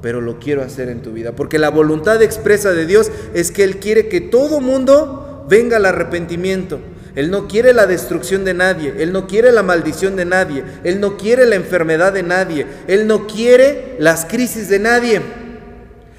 pero 0.06 0.22
lo 0.22 0.38
quiero 0.38 0.62
hacer 0.62 0.90
en 0.90 1.02
tu 1.02 1.14
vida. 1.14 1.32
Porque 1.32 1.58
la 1.58 1.72
voluntad 1.72 2.22
expresa 2.22 2.74
de 2.74 2.86
Dios 2.86 3.12
es 3.34 3.50
que 3.50 3.64
Él 3.64 3.78
quiere 3.78 4.08
que 4.08 4.22
todo 4.22 4.62
mundo 4.62 5.48
venga 5.50 5.78
al 5.78 5.86
arrepentimiento. 5.88 6.78
Él 7.16 7.32
no 7.32 7.48
quiere 7.48 7.74
la 7.74 7.88
destrucción 7.88 8.46
de 8.46 8.54
nadie, 8.54 8.94
Él 9.00 9.12
no 9.12 9.26
quiere 9.26 9.52
la 9.52 9.64
maldición 9.64 10.16
de 10.16 10.26
nadie, 10.26 10.64
Él 10.84 11.00
no 11.00 11.18
quiere 11.18 11.48
la 11.48 11.56
enfermedad 11.56 12.14
de 12.14 12.22
nadie, 12.22 12.68
Él 12.86 13.08
no 13.08 13.26
quiere 13.26 13.96
las 13.98 14.26
crisis 14.26 14.70
de 14.70 14.78
nadie. 14.78 15.22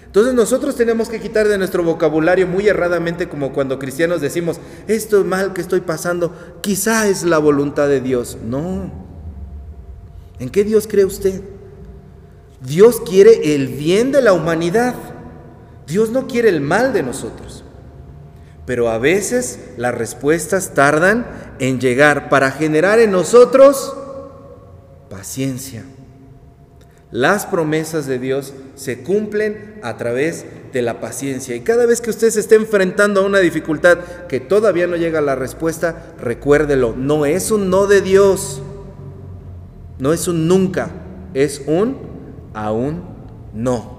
Entonces 0.04 0.34
nosotros 0.34 0.74
tenemos 0.74 1.08
que 1.08 1.20
quitar 1.20 1.46
de 1.46 1.56
nuestro 1.56 1.84
vocabulario 1.84 2.48
muy 2.48 2.66
erradamente 2.66 3.28
como 3.28 3.52
cuando 3.52 3.78
cristianos 3.78 4.20
decimos, 4.20 4.58
esto 4.88 5.22
mal 5.22 5.52
que 5.52 5.60
estoy 5.60 5.82
pasando, 5.82 6.34
quizá 6.60 7.06
es 7.06 7.22
la 7.22 7.38
voluntad 7.38 7.86
de 7.86 8.00
Dios. 8.00 8.36
No. 8.44 8.90
¿En 10.40 10.48
qué 10.48 10.64
Dios 10.64 10.88
cree 10.88 11.04
usted? 11.04 11.40
Dios 12.60 13.00
quiere 13.00 13.54
el 13.54 13.68
bien 13.68 14.12
de 14.12 14.22
la 14.22 14.32
humanidad. 14.32 14.94
Dios 15.86 16.10
no 16.10 16.26
quiere 16.26 16.48
el 16.48 16.60
mal 16.60 16.92
de 16.92 17.02
nosotros. 17.02 17.64
Pero 18.64 18.90
a 18.90 18.98
veces 18.98 19.60
las 19.76 19.94
respuestas 19.94 20.74
tardan 20.74 21.26
en 21.60 21.80
llegar 21.80 22.28
para 22.28 22.50
generar 22.50 22.98
en 22.98 23.12
nosotros 23.12 23.96
paciencia. 25.08 25.84
Las 27.12 27.46
promesas 27.46 28.06
de 28.06 28.18
Dios 28.18 28.52
se 28.74 29.02
cumplen 29.04 29.78
a 29.82 29.96
través 29.96 30.44
de 30.72 30.82
la 30.82 31.00
paciencia. 31.00 31.54
Y 31.54 31.60
cada 31.60 31.86
vez 31.86 32.00
que 32.00 32.10
usted 32.10 32.30
se 32.30 32.40
esté 32.40 32.56
enfrentando 32.56 33.20
a 33.20 33.24
una 33.24 33.38
dificultad 33.38 33.98
que 34.28 34.40
todavía 34.40 34.88
no 34.88 34.96
llega 34.96 35.20
a 35.20 35.22
la 35.22 35.36
respuesta, 35.36 36.14
recuérdelo, 36.20 36.94
no 36.96 37.24
es 37.24 37.52
un 37.52 37.70
no 37.70 37.86
de 37.86 38.00
Dios, 38.00 38.60
no 39.98 40.12
es 40.12 40.26
un 40.26 40.48
nunca, 40.48 40.90
es 41.32 41.62
un 41.66 42.15
aún 42.56 43.02
no. 43.52 43.94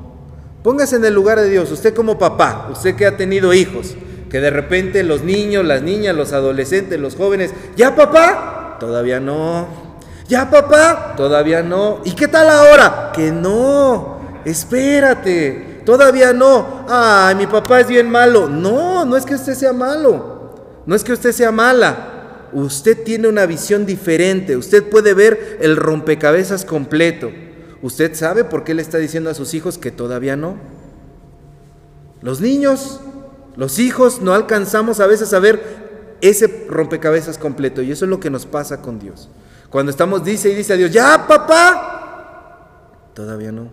Póngase 0.63 0.97
en 0.97 1.05
el 1.05 1.13
lugar 1.13 1.39
de 1.39 1.49
Dios, 1.49 1.71
usted 1.71 1.93
como 1.93 2.17
papá, 2.17 2.67
usted 2.71 2.95
que 2.95 3.05
ha 3.05 3.15
tenido 3.15 3.53
hijos, 3.53 3.95
que 4.29 4.41
de 4.41 4.49
repente 4.49 5.03
los 5.03 5.23
niños, 5.23 5.63
las 5.63 5.81
niñas, 5.81 6.15
los 6.15 6.33
adolescentes, 6.33 6.99
los 6.99 7.15
jóvenes, 7.15 7.53
ya 7.77 7.95
papá, 7.95 8.75
todavía 8.79 9.21
no. 9.21 9.87
Ya 10.27 10.49
papá, 10.49 11.13
todavía 11.15 11.63
no. 11.63 12.01
¿Y 12.03 12.11
qué 12.11 12.27
tal 12.27 12.49
ahora? 12.49 13.11
Que 13.13 13.31
no. 13.31 14.19
Espérate, 14.43 15.83
todavía 15.85 16.33
no. 16.33 16.85
Ay, 16.89 17.35
mi 17.35 17.47
papá 17.47 17.79
es 17.79 17.87
bien 17.87 18.09
malo. 18.09 18.49
No, 18.49 19.05
no 19.05 19.15
es 19.15 19.25
que 19.25 19.35
usted 19.35 19.53
sea 19.53 19.71
malo. 19.71 20.53
No 20.85 20.95
es 20.95 21.03
que 21.05 21.13
usted 21.13 21.31
sea 21.31 21.51
mala. 21.53 22.49
Usted 22.51 23.03
tiene 23.05 23.29
una 23.29 23.45
visión 23.45 23.85
diferente. 23.85 24.57
Usted 24.57 24.89
puede 24.89 25.13
ver 25.13 25.59
el 25.61 25.77
rompecabezas 25.77 26.65
completo. 26.65 27.31
Usted 27.81 28.15
sabe 28.15 28.43
por 28.43 28.63
qué 28.63 28.73
le 28.73 28.81
está 28.81 28.97
diciendo 28.97 29.29
a 29.29 29.33
sus 29.33 29.53
hijos 29.53 29.77
que 29.77 29.91
todavía 29.91 30.35
no. 30.35 30.55
Los 32.21 32.41
niños 32.41 33.01
los 33.57 33.79
hijos 33.79 34.21
no 34.21 34.33
alcanzamos 34.35 34.99
a 34.99 35.07
veces 35.07 35.33
a 35.33 35.39
ver 35.39 35.59
ese 36.21 36.65
rompecabezas 36.69 37.39
completo 37.39 37.81
y 37.81 37.91
eso 37.91 38.05
es 38.05 38.09
lo 38.09 38.19
que 38.19 38.29
nos 38.29 38.45
pasa 38.45 38.81
con 38.83 38.99
Dios. 38.99 39.29
Cuando 39.71 39.89
estamos, 39.89 40.23
dice 40.23 40.49
y 40.51 40.55
dice 40.55 40.73
a 40.73 40.77
Dios, 40.77 40.91
ya 40.91 41.25
papá, 41.27 43.09
todavía 43.15 43.51
no. 43.51 43.69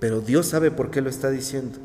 Pero 0.00 0.20
Dios 0.20 0.48
sabe 0.48 0.72
por 0.72 0.90
qué 0.90 1.00
lo 1.00 1.08
está 1.08 1.30
diciendo. 1.30 1.78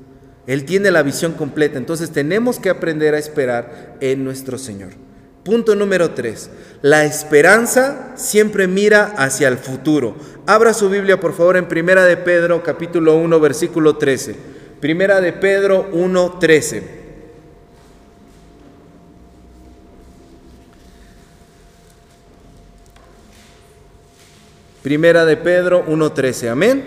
Él 0.47 0.65
tiene 0.65 0.89
la 0.89 1.03
visión 1.03 1.33
completa, 1.33 1.77
entonces 1.77 2.09
tenemos 2.09 2.59
que 2.59 2.71
aprender 2.71 3.13
a 3.13 3.19
esperar 3.19 3.95
en 4.01 4.23
nuestro 4.23 4.57
Señor. 4.57 4.93
Punto 5.43 5.75
número 5.75 6.11
3. 6.11 6.49
La 6.81 7.03
esperanza 7.03 8.13
siempre 8.15 8.67
mira 8.67 9.13
hacia 9.17 9.49
el 9.49 9.57
futuro. 9.57 10.15
Abra 10.45 10.73
su 10.73 10.89
Biblia 10.89 11.19
por 11.19 11.33
favor 11.33 11.57
en 11.57 11.67
Primera 11.67 12.05
de 12.05 12.17
Pedro 12.17 12.63
capítulo 12.63 13.15
1 13.17 13.39
versículo 13.39 13.97
13. 13.97 14.35
Primera 14.79 15.21
de 15.21 15.33
Pedro 15.33 15.89
1:13. 15.93 16.83
Primera 24.81 25.25
de 25.25 25.37
Pedro 25.37 25.85
1:13. 25.87 26.49
Amén. 26.49 26.83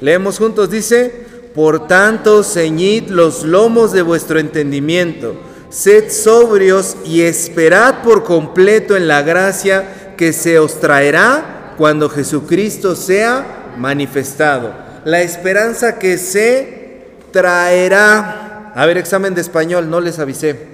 Leemos 0.00 0.38
juntos, 0.38 0.70
dice, 0.70 1.26
por 1.54 1.86
tanto, 1.86 2.42
ceñid 2.42 3.08
los 3.08 3.44
lomos 3.44 3.92
de 3.92 4.00
vuestro 4.00 4.38
entendimiento, 4.38 5.34
sed 5.70 6.10
sobrios 6.10 6.96
y 7.04 7.22
esperad 7.22 8.02
por 8.02 8.24
completo 8.24 8.96
en 8.96 9.08
la 9.08 9.22
gracia 9.22 10.14
que 10.16 10.32
se 10.32 10.58
os 10.58 10.80
traerá 10.80 11.74
cuando 11.78 12.10
Jesucristo 12.10 12.94
sea 12.94 13.72
manifestado. 13.78 14.74
La 15.04 15.22
esperanza 15.22 15.98
que 15.98 16.18
se 16.18 17.06
traerá, 17.32 18.72
a 18.74 18.86
ver, 18.86 18.98
examen 18.98 19.34
de 19.34 19.40
español, 19.40 19.88
no 19.88 20.00
les 20.00 20.18
avisé. 20.18 20.68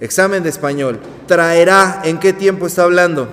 Examen 0.00 0.42
de 0.42 0.48
español. 0.48 1.00
Traerá, 1.26 2.00
¿en 2.04 2.18
qué 2.18 2.32
tiempo 2.32 2.66
está 2.66 2.84
hablando? 2.84 3.28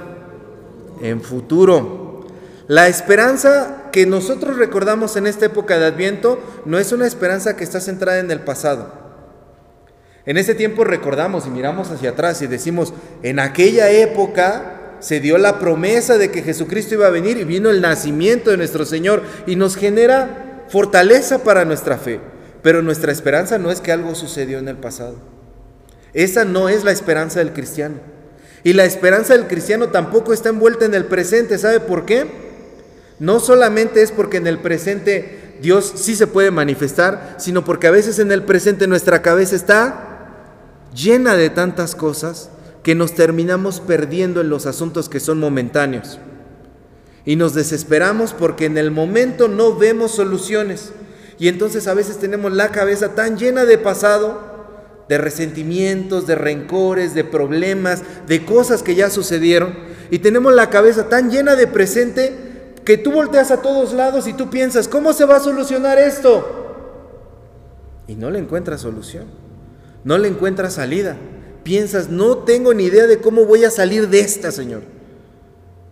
En 1.01 1.21
futuro. 1.21 2.25
La 2.67 2.87
esperanza 2.87 3.83
que 3.91 4.05
nosotros 4.07 4.57
recordamos 4.57 5.15
en 5.15 5.27
esta 5.27 5.45
época 5.45 5.77
de 5.77 5.85
Adviento 5.85 6.39
no 6.65 6.79
es 6.79 6.91
una 6.91 7.05
esperanza 7.05 7.55
que 7.55 7.63
está 7.63 7.79
centrada 7.79 8.19
en 8.19 8.31
el 8.31 8.41
pasado. 8.41 9.04
En 10.25 10.37
ese 10.37 10.55
tiempo 10.55 10.83
recordamos 10.83 11.45
y 11.45 11.49
miramos 11.49 11.91
hacia 11.91 12.11
atrás 12.11 12.41
y 12.41 12.47
decimos, 12.47 12.93
en 13.21 13.39
aquella 13.39 13.91
época 13.91 14.97
se 14.99 15.19
dio 15.19 15.37
la 15.37 15.59
promesa 15.59 16.17
de 16.17 16.31
que 16.31 16.41
Jesucristo 16.41 16.95
iba 16.95 17.07
a 17.07 17.11
venir 17.11 17.37
y 17.37 17.43
vino 17.43 17.69
el 17.69 17.81
nacimiento 17.81 18.49
de 18.49 18.57
nuestro 18.57 18.85
Señor 18.85 19.21
y 19.45 19.55
nos 19.55 19.75
genera 19.75 20.65
fortaleza 20.69 21.43
para 21.43 21.63
nuestra 21.63 21.97
fe, 21.97 22.19
pero 22.63 22.81
nuestra 22.81 23.11
esperanza 23.11 23.59
no 23.59 23.69
es 23.69 23.81
que 23.81 23.91
algo 23.91 24.15
sucedió 24.15 24.57
en 24.57 24.67
el 24.67 24.77
pasado. 24.77 25.17
Esa 26.13 26.45
no 26.45 26.69
es 26.69 26.83
la 26.83 26.91
esperanza 26.91 27.39
del 27.39 27.53
cristiano. 27.53 27.95
Y 28.63 28.73
la 28.73 28.85
esperanza 28.85 29.33
del 29.33 29.45
cristiano 29.45 29.89
tampoco 29.89 30.33
está 30.33 30.49
envuelta 30.49 30.85
en 30.85 30.95
el 30.95 31.05
presente. 31.05 31.59
¿Sabe 31.59 31.81
por 31.81 32.05
qué? 32.05 32.25
No 33.19 33.39
solamente 33.39 34.01
es 34.01 34.11
porque 34.11 34.37
en 34.37 34.47
el 34.47 34.57
presente 34.57 35.57
Dios 35.61 35.93
sí 35.95 36.15
se 36.15 36.25
puede 36.25 36.51
manifestar, 36.51 37.35
sino 37.37 37.63
porque 37.63 37.87
a 37.87 37.91
veces 37.91 38.17
en 38.17 38.31
el 38.31 38.43
presente 38.43 38.87
nuestra 38.87 39.21
cabeza 39.21 39.55
está 39.55 40.04
llena 40.95 41.35
de 41.35 41.49
tantas 41.49 41.95
cosas 41.95 42.49
que 42.83 42.95
nos 42.95 43.13
terminamos 43.13 43.79
perdiendo 43.79 44.41
en 44.41 44.49
los 44.49 44.65
asuntos 44.65 45.09
que 45.09 45.19
son 45.19 45.39
momentáneos 45.39 46.19
y 47.25 47.35
nos 47.35 47.53
desesperamos 47.53 48.33
porque 48.33 48.65
en 48.65 48.77
el 48.77 48.91
momento 48.91 49.47
no 49.47 49.75
vemos 49.75 50.11
soluciones. 50.11 50.91
Y 51.39 51.47
entonces 51.47 51.87
a 51.87 51.93
veces 51.93 52.17
tenemos 52.17 52.53
la 52.53 52.69
cabeza 52.69 53.15
tan 53.15 53.37
llena 53.37 53.65
de 53.65 53.77
pasado, 53.77 54.39
de 55.09 55.17
resentimientos, 55.17 56.27
de 56.27 56.35
rencores, 56.35 57.13
de 57.13 57.23
problemas, 57.23 58.03
de 58.27 58.45
cosas 58.45 58.83
que 58.83 58.95
ya 58.95 59.09
sucedieron. 59.09 59.73
Y 60.11 60.19
tenemos 60.19 60.53
la 60.53 60.69
cabeza 60.69 61.09
tan 61.09 61.31
llena 61.31 61.55
de 61.55 61.67
presente 61.67 62.73
que 62.85 62.97
tú 62.97 63.11
volteas 63.11 63.49
a 63.49 63.61
todos 63.61 63.93
lados 63.93 64.27
y 64.27 64.33
tú 64.33 64.51
piensas, 64.51 64.87
¿cómo 64.87 65.11
se 65.11 65.25
va 65.25 65.37
a 65.37 65.39
solucionar 65.39 65.97
esto? 65.97 66.61
Y 68.07 68.13
no 68.13 68.29
le 68.29 68.37
encuentras 68.37 68.81
solución, 68.81 69.25
no 70.05 70.17
le 70.17 70.29
encuentras 70.29 70.75
salida. 70.75 71.17
Piensas, 71.63 72.09
no 72.09 72.37
tengo 72.37 72.73
ni 72.73 72.85
idea 72.85 73.07
de 73.07 73.19
cómo 73.19 73.45
voy 73.45 73.65
a 73.65 73.71
salir 73.71 74.07
de 74.07 74.21
esta, 74.21 74.53
Señor. 74.53 74.83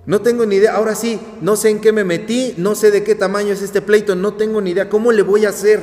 No 0.05 0.21
tengo 0.21 0.45
ni 0.45 0.55
idea, 0.55 0.75
ahora 0.75 0.95
sí, 0.95 1.19
no 1.41 1.57
sé 1.57 1.69
en 1.69 1.81
qué 1.81 1.91
me 1.91 2.05
metí, 2.05 2.53
no 2.57 2.75
sé 2.75 2.91
de 2.91 3.03
qué 3.03 3.15
tamaño 3.15 3.51
es 3.51 3.61
este 3.61 3.81
pleito, 3.81 4.15
no 4.15 4.35
tengo 4.35 4.61
ni 4.61 4.71
idea, 4.71 4.87
¿cómo 4.87 5.11
le 5.11 5.21
voy 5.21 5.45
a 5.45 5.49
hacer? 5.49 5.81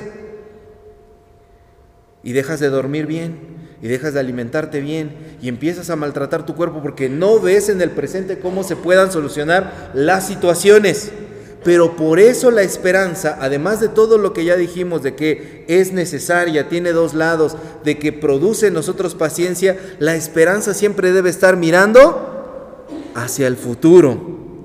Y 2.23 2.33
dejas 2.33 2.61
de 2.61 2.69
dormir 2.69 3.07
bien, 3.07 3.61
y 3.83 3.89
dejas 3.89 4.15
de 4.15 4.21
alimentarte 4.21 4.81
bien 4.81 5.17
y 5.41 5.49
empiezas 5.49 5.91
a 5.91 5.97
maltratar 5.97 6.45
tu 6.45 6.55
cuerpo 6.55 6.83
porque 6.83 7.09
no 7.09 7.41
ves 7.41 7.69
en 7.69 7.81
el 7.81 7.91
presente 7.91 8.39
cómo 8.39 8.63
se 8.63 8.77
puedan 8.77 9.11
solucionar 9.11 9.91
las 9.95 10.27
situaciones. 10.27 11.13
Pero 11.63 11.95
por 11.95 12.19
eso 12.19 12.51
la 12.51 12.63
esperanza, 12.63 13.37
además 13.41 13.81
de 13.81 13.89
todo 13.89 14.17
lo 14.17 14.33
que 14.33 14.45
ya 14.45 14.57
dijimos 14.57 15.03
de 15.03 15.15
que 15.15 15.65
es 15.69 15.93
necesaria, 15.93 16.69
tiene 16.69 16.93
dos 16.93 17.13
lados, 17.13 17.57
de 17.85 17.99
que 17.99 18.13
produce 18.13 18.69
en 18.69 18.75
nosotros 18.75 19.15
paciencia, 19.15 19.79
la 19.99 20.15
esperanza 20.15 20.73
siempre 20.73 21.13
debe 21.13 21.29
estar 21.29 21.57
mirando 21.57 22.87
hacia 23.15 23.47
el 23.47 23.57
futuro. 23.57 24.65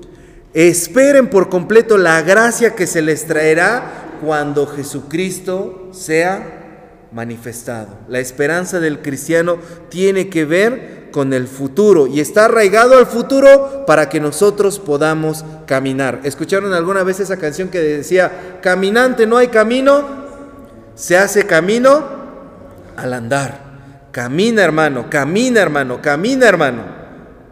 Esperen 0.54 1.28
por 1.28 1.50
completo 1.50 1.98
la 1.98 2.22
gracia 2.22 2.74
que 2.74 2.86
se 2.86 3.02
les 3.02 3.26
traerá 3.26 4.18
cuando 4.24 4.66
Jesucristo 4.66 5.90
sea 5.92 7.08
manifestado. 7.12 7.98
La 8.08 8.20
esperanza 8.20 8.80
del 8.80 9.02
cristiano 9.02 9.58
tiene 9.90 10.30
que 10.30 10.46
ver 10.46 10.95
con 11.10 11.32
el 11.32 11.46
futuro 11.46 12.06
y 12.06 12.20
está 12.20 12.46
arraigado 12.46 12.96
al 12.96 13.06
futuro 13.06 13.84
para 13.86 14.08
que 14.08 14.20
nosotros 14.20 14.78
podamos 14.78 15.44
caminar. 15.66 16.20
¿Escucharon 16.24 16.72
alguna 16.72 17.02
vez 17.02 17.20
esa 17.20 17.36
canción 17.36 17.68
que 17.68 17.80
decía, 17.80 18.58
caminante 18.62 19.26
no 19.26 19.36
hay 19.36 19.48
camino, 19.48 20.04
se 20.94 21.16
hace 21.16 21.46
camino 21.46 22.04
al 22.96 23.12
andar? 23.12 23.66
Camina 24.12 24.62
hermano, 24.62 25.10
camina 25.10 25.60
hermano, 25.60 26.00
camina 26.00 26.48
hermano. 26.48 27.06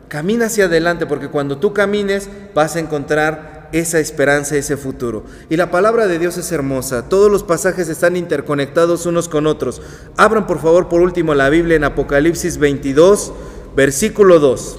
Camina 0.08 0.46
hacia 0.46 0.66
adelante 0.66 1.06
porque 1.06 1.28
cuando 1.28 1.58
tú 1.58 1.72
camines 1.72 2.28
vas 2.54 2.76
a 2.76 2.80
encontrar 2.80 3.53
esa 3.74 3.98
esperanza, 3.98 4.56
ese 4.56 4.76
futuro. 4.76 5.24
Y 5.50 5.56
la 5.56 5.72
palabra 5.72 6.06
de 6.06 6.20
Dios 6.20 6.38
es 6.38 6.52
hermosa. 6.52 7.08
Todos 7.08 7.28
los 7.28 7.42
pasajes 7.42 7.88
están 7.88 8.16
interconectados 8.16 9.04
unos 9.04 9.28
con 9.28 9.48
otros. 9.48 9.82
Abran 10.16 10.46
por 10.46 10.60
favor 10.60 10.88
por 10.88 11.00
último 11.00 11.34
la 11.34 11.50
Biblia 11.50 11.74
en 11.76 11.82
Apocalipsis 11.82 12.58
22, 12.58 13.32
versículo 13.74 14.38
2. 14.38 14.78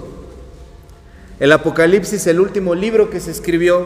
El 1.41 1.51
Apocalipsis, 1.51 2.25
el 2.27 2.39
último 2.39 2.73
libro 2.73 3.09
que 3.09 3.19
se 3.19 3.31
escribió, 3.31 3.85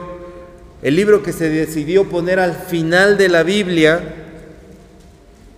el 0.83 0.95
libro 0.95 1.23
que 1.23 1.33
se 1.33 1.49
decidió 1.49 2.07
poner 2.07 2.39
al 2.39 2.53
final 2.53 3.17
de 3.17 3.29
la 3.29 3.41
Biblia, 3.41 4.13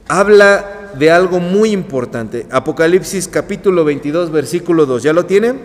habla 0.08 0.94
de 0.98 1.12
algo 1.12 1.42
muy 1.42 1.72
importante. 1.72 2.48
Apocalipsis 2.52 3.28
capítulo 3.28 3.84
22, 3.84 4.32
versículo 4.32 4.86
2. 4.86 5.04
¿Ya 5.04 5.12
lo 5.12 5.26
tienen? 5.26 5.60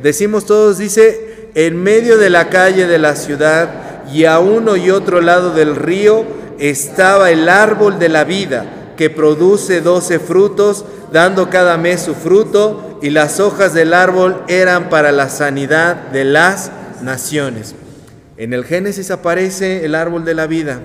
Decimos 0.00 0.46
todos, 0.46 0.78
dice, 0.78 1.29
en 1.54 1.82
medio 1.82 2.18
de 2.18 2.30
la 2.30 2.48
calle 2.48 2.86
de 2.86 2.98
la 2.98 3.16
ciudad 3.16 3.70
y 4.12 4.24
a 4.24 4.38
uno 4.38 4.76
y 4.76 4.90
otro 4.90 5.20
lado 5.20 5.52
del 5.52 5.76
río 5.76 6.24
estaba 6.58 7.30
el 7.30 7.48
árbol 7.48 7.98
de 7.98 8.08
la 8.08 8.24
vida, 8.24 8.66
que 8.96 9.10
produce 9.10 9.80
doce 9.80 10.18
frutos, 10.18 10.84
dando 11.12 11.48
cada 11.48 11.76
mes 11.76 12.02
su 12.02 12.14
fruto, 12.14 12.98
y 13.02 13.10
las 13.10 13.40
hojas 13.40 13.72
del 13.72 13.94
árbol 13.94 14.42
eran 14.46 14.90
para 14.90 15.10
la 15.10 15.30
sanidad 15.30 15.96
de 16.10 16.24
las 16.24 16.70
naciones. 17.02 17.74
En 18.36 18.52
el 18.52 18.64
Génesis 18.64 19.10
aparece 19.10 19.84
el 19.84 19.94
árbol 19.94 20.24
de 20.24 20.34
la 20.34 20.46
vida. 20.46 20.80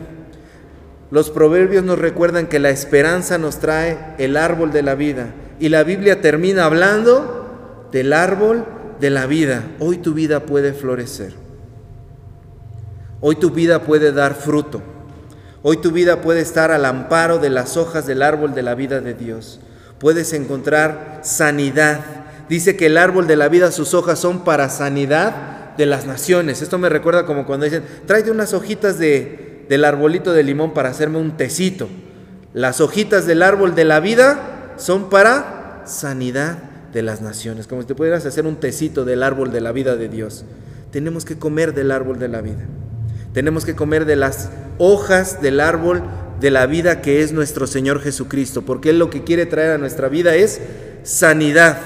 Los 1.12 1.30
proverbios 1.30 1.84
nos 1.84 2.00
recuerdan 2.00 2.48
que 2.48 2.60
la 2.60 2.70
esperanza 2.70 3.38
nos 3.38 3.60
trae 3.60 3.98
el 4.18 4.38
árbol 4.38 4.72
de 4.72 4.82
la 4.82 4.96
vida. 4.96 5.28
Y 5.60 5.70
la 5.70 5.84
Biblia 5.84 6.22
termina 6.22 6.66
hablando 6.66 7.88
del 7.92 8.14
árbol 8.14 8.66
de 9.00 9.10
la 9.10 9.26
vida, 9.26 9.64
hoy 9.80 9.98
tu 9.98 10.14
vida 10.14 10.42
puede 10.42 10.74
florecer. 10.74 11.34
Hoy 13.22 13.36
tu 13.36 13.52
vida 13.52 13.84
puede 13.84 14.12
dar 14.12 14.36
fruto. 14.36 14.82
Hoy 15.64 15.78
tu 15.78 15.92
vida 15.92 16.22
puede 16.22 16.42
estar 16.42 16.72
al 16.72 16.86
amparo 16.86 17.40
de 17.40 17.50
las 17.50 17.76
hojas 17.76 18.06
del 18.06 18.22
árbol 18.22 18.54
de 18.54 18.62
la 18.62 18.76
vida 18.76 19.02
de 19.02 19.14
Dios. 19.14 19.60
Puedes 20.00 20.34
encontrar 20.34 21.22
sanidad. 21.24 22.02
Dice 22.50 22.78
que 22.78 22.86
el 22.86 22.98
árbol 22.98 23.26
de 23.26 23.36
la 23.36 23.50
vida, 23.50 23.72
sus 23.72 23.94
hojas 23.94 24.20
son 24.20 24.44
para 24.44 24.70
sanidad 24.70 25.74
de 25.76 25.88
las 25.88 26.06
naciones. 26.06 26.62
Esto 26.62 26.78
me 26.78 26.90
recuerda 26.90 27.26
como 27.26 27.46
cuando 27.46 27.66
dicen, 27.66 27.84
tráete 28.06 28.30
unas 28.30 28.54
hojitas 28.54 29.00
de, 29.00 29.66
del 29.68 29.86
arbolito 29.86 30.34
de 30.34 30.44
limón 30.44 30.74
para 30.74 30.90
hacerme 30.90 31.18
un 31.18 31.36
tecito. 31.36 31.90
Las 32.54 32.80
hojitas 32.80 33.26
del 33.26 33.42
árbol 33.42 33.74
de 33.74 33.86
la 33.86 34.00
vida 34.00 34.74
son 34.78 35.10
para 35.10 35.82
sanidad 35.86 36.75
de 36.96 37.04
las 37.04 37.22
naciones, 37.22 37.68
como 37.68 37.82
si 37.82 37.88
te 37.90 37.94
pudieras 37.94 38.26
hacer 38.26 38.48
un 38.48 38.56
tecito 38.56 39.04
del 39.04 39.22
árbol 39.22 39.52
de 39.52 39.60
la 39.60 39.74
vida 39.74 39.98
de 39.98 40.08
Dios. 40.08 40.46
Tenemos 40.92 41.26
que 41.26 41.38
comer 41.38 41.74
del 41.74 41.92
árbol 41.92 42.20
de 42.20 42.30
la 42.30 42.40
vida. 42.40 42.64
Tenemos 43.34 43.66
que 43.66 43.76
comer 43.76 44.06
de 44.06 44.16
las 44.16 44.50
hojas 44.78 45.42
del 45.42 45.60
árbol 45.60 46.04
de 46.40 46.52
la 46.52 46.66
vida 46.68 47.02
que 47.02 47.22
es 47.22 47.34
nuestro 47.34 47.68
Señor 47.68 48.00
Jesucristo, 48.00 48.62
porque 48.62 48.92
Él 48.92 49.00
lo 49.00 49.10
que 49.10 49.26
quiere 49.26 49.46
traer 49.46 49.72
a 49.72 49.78
nuestra 49.78 50.08
vida 50.08 50.36
es 50.36 50.62
sanidad. 51.04 51.78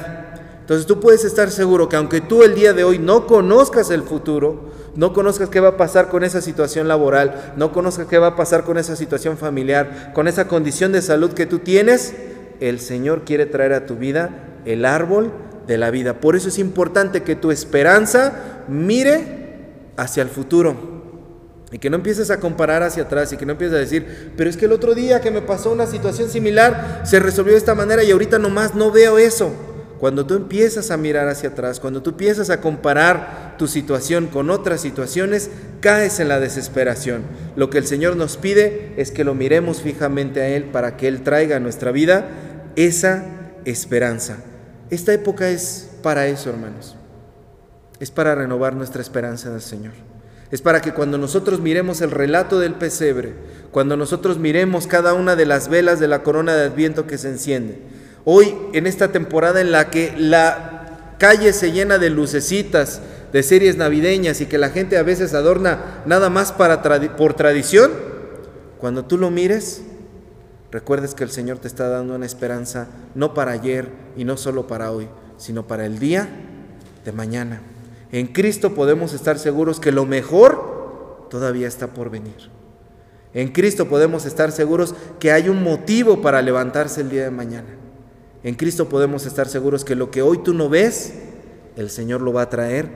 Entonces 0.62 0.86
tú 0.86 1.00
puedes 1.00 1.26
estar 1.26 1.50
seguro 1.50 1.90
que 1.90 1.96
aunque 1.96 2.22
tú 2.22 2.44
el 2.44 2.54
día 2.54 2.74
de 2.74 2.84
hoy 2.84 3.00
no 3.00 3.26
conozcas 3.26 3.90
el 3.90 4.04
futuro, 4.04 4.70
no 4.96 5.12
conozcas 5.12 5.50
qué 5.50 5.60
va 5.60 5.70
a 5.70 5.78
pasar 5.78 6.10
con 6.10 6.24
esa 6.24 6.40
situación 6.40 6.88
laboral, 6.88 7.54
no 7.58 7.72
conozcas 7.72 8.06
qué 8.06 8.20
va 8.20 8.28
a 8.28 8.36
pasar 8.36 8.64
con 8.64 8.78
esa 8.78 8.96
situación 8.96 9.40
familiar, 9.40 10.12
con 10.14 10.28
esa 10.28 10.48
condición 10.48 10.92
de 10.92 11.02
salud 11.02 11.34
que 11.34 11.48
tú 11.48 11.58
tienes, 11.58 12.14
el 12.60 12.80
Señor 12.80 13.24
quiere 13.26 13.48
traer 13.48 13.74
a 13.74 13.88
tu 13.88 13.96
vida 13.96 14.46
el 14.66 14.86
árbol 14.86 15.32
de 15.68 15.78
la 15.78 15.92
vida. 15.92 16.16
Por 16.16 16.36
eso 16.36 16.50
es 16.50 16.60
importante 16.60 17.24
que 17.24 17.36
tu 17.36 17.52
esperanza 17.52 18.64
mire 18.68 19.40
hacia 19.98 20.24
el 20.24 20.30
futuro. 20.30 21.00
Y 21.72 21.78
que 21.78 21.90
no 21.92 21.98
empieces 21.98 22.32
a 22.32 22.40
comparar 22.40 22.82
hacia 22.82 23.04
atrás 23.04 23.32
y 23.32 23.38
que 23.38 23.46
no 23.46 23.52
empieces 23.52 23.76
a 23.76 23.80
decir, 23.80 24.34
pero 24.36 24.50
es 24.50 24.58
que 24.58 24.66
el 24.66 24.72
otro 24.72 24.96
día 24.96 25.22
que 25.22 25.30
me 25.30 25.42
pasó 25.42 25.72
una 25.72 25.86
situación 25.86 26.30
similar 26.30 27.02
se 27.04 27.20
resolvió 27.20 27.54
de 27.54 27.60
esta 27.60 27.76
manera 27.76 28.04
y 28.04 28.10
ahorita 28.10 28.40
nomás 28.40 28.74
no 28.74 28.92
veo 28.92 29.20
eso. 29.20 29.52
Cuando 30.00 30.26
tú 30.26 30.36
empiezas 30.36 30.92
a 30.92 30.98
mirar 30.98 31.28
hacia 31.28 31.50
atrás, 31.50 31.80
cuando 31.80 32.02
tú 32.02 32.12
empiezas 32.12 32.50
a 32.50 32.62
comparar 32.62 33.56
tu 33.60 33.68
situación 33.68 34.28
con 34.28 34.50
otras 34.50 34.82
situaciones, 34.82 35.52
caes 35.82 36.20
en 36.20 36.30
la 36.30 36.40
desesperación. 36.40 37.22
Lo 37.56 37.70
que 37.70 37.78
el 37.78 37.86
Señor 37.86 38.16
nos 38.16 38.38
pide 38.38 38.94
es 38.98 39.12
que 39.12 39.26
lo 39.26 39.36
miremos 39.36 39.82
fijamente 39.82 40.42
a 40.42 40.48
Él 40.48 40.64
para 40.64 40.96
que 40.96 41.08
Él 41.08 41.22
traiga 41.22 41.58
a 41.58 41.60
nuestra 41.60 41.92
vida 41.92 42.30
esa 42.78 43.26
esperanza. 43.66 44.38
Esta 44.90 45.14
época 45.14 45.50
es 45.50 45.90
para 46.02 46.28
eso, 46.28 46.50
hermanos. 46.50 46.96
Es 48.00 48.12
para 48.12 48.36
renovar 48.36 48.76
nuestra 48.76 49.02
esperanza 49.02 49.50
en 49.50 49.56
el 49.56 49.62
Señor. 49.62 49.94
Es 50.52 50.62
para 50.62 50.82
que 50.82 50.94
cuando 50.94 51.18
nosotros 51.18 51.60
miremos 51.60 52.02
el 52.02 52.12
relato 52.12 52.60
del 52.60 52.74
pesebre, 52.74 53.34
cuando 53.72 53.96
nosotros 53.96 54.40
miremos 54.40 54.88
cada 54.88 55.14
una 55.14 55.36
de 55.36 55.46
las 55.46 55.70
velas 55.70 56.00
de 56.00 56.08
la 56.08 56.24
corona 56.24 56.56
de 56.56 56.66
Adviento 56.66 57.06
que 57.06 57.20
se 57.20 57.30
enciende, 57.30 57.80
hoy 58.26 58.56
en 58.74 58.88
esta 58.88 59.12
temporada 59.12 59.62
en 59.62 59.72
la 59.72 59.92
que 59.92 60.14
la 60.18 61.16
calle 61.20 61.54
se 61.54 61.72
llena 61.72 62.00
de 62.00 62.10
lucecitas, 62.10 63.02
de 63.32 63.44
series 63.44 63.78
navideñas 63.78 64.42
y 64.42 64.48
que 64.48 64.58
la 64.58 64.70
gente 64.70 64.98
a 64.98 65.04
veces 65.04 65.36
adorna 65.36 66.02
nada 66.08 66.32
más 66.32 66.52
para 66.52 66.82
por 67.16 67.36
tradición, 67.36 67.92
cuando 68.80 69.06
tú 69.06 69.18
lo 69.18 69.30
mires, 69.30 69.84
recuerdes 70.72 71.16
que 71.16 71.24
el 71.24 71.32
Señor 71.32 71.60
te 71.60 71.68
está 71.68 71.90
dando 71.90 72.16
una 72.16 72.26
esperanza 72.26 72.88
no 73.16 73.34
para 73.34 73.52
ayer 73.52 73.90
y 74.16 74.24
no 74.24 74.38
solo 74.38 74.68
para 74.68 74.92
hoy, 74.92 75.08
sino 75.38 75.68
para 75.68 75.86
el 75.86 76.00
día 76.00 76.30
de 77.06 77.12
mañana. 77.12 77.62
En 78.12 78.28
Cristo 78.28 78.74
podemos 78.74 79.14
estar 79.14 79.38
seguros 79.38 79.80
que 79.80 79.92
lo 79.92 80.06
mejor 80.06 81.28
todavía 81.30 81.68
está 81.68 81.88
por 81.88 82.10
venir. 82.10 82.50
En 83.34 83.50
Cristo 83.50 83.88
podemos 83.88 84.26
estar 84.26 84.52
seguros 84.52 84.96
que 85.20 85.32
hay 85.32 85.50
un 85.50 85.64
motivo 85.64 86.22
para 86.22 86.42
levantarse 86.42 87.02
el 87.02 87.10
día 87.10 87.24
de 87.24 87.32
mañana. 87.32 87.70
En 88.44 88.56
Cristo 88.56 88.90
podemos 88.90 89.26
estar 89.26 89.48
seguros 89.48 89.86
que 89.86 89.96
lo 89.96 90.10
que 90.10 90.22
hoy 90.22 90.40
tú 90.40 90.54
no 90.54 90.70
ves, 90.70 91.14
el 91.76 91.90
Señor 91.90 92.22
lo 92.22 92.34
va 92.34 92.44
a 92.44 92.50
traer 92.50 92.90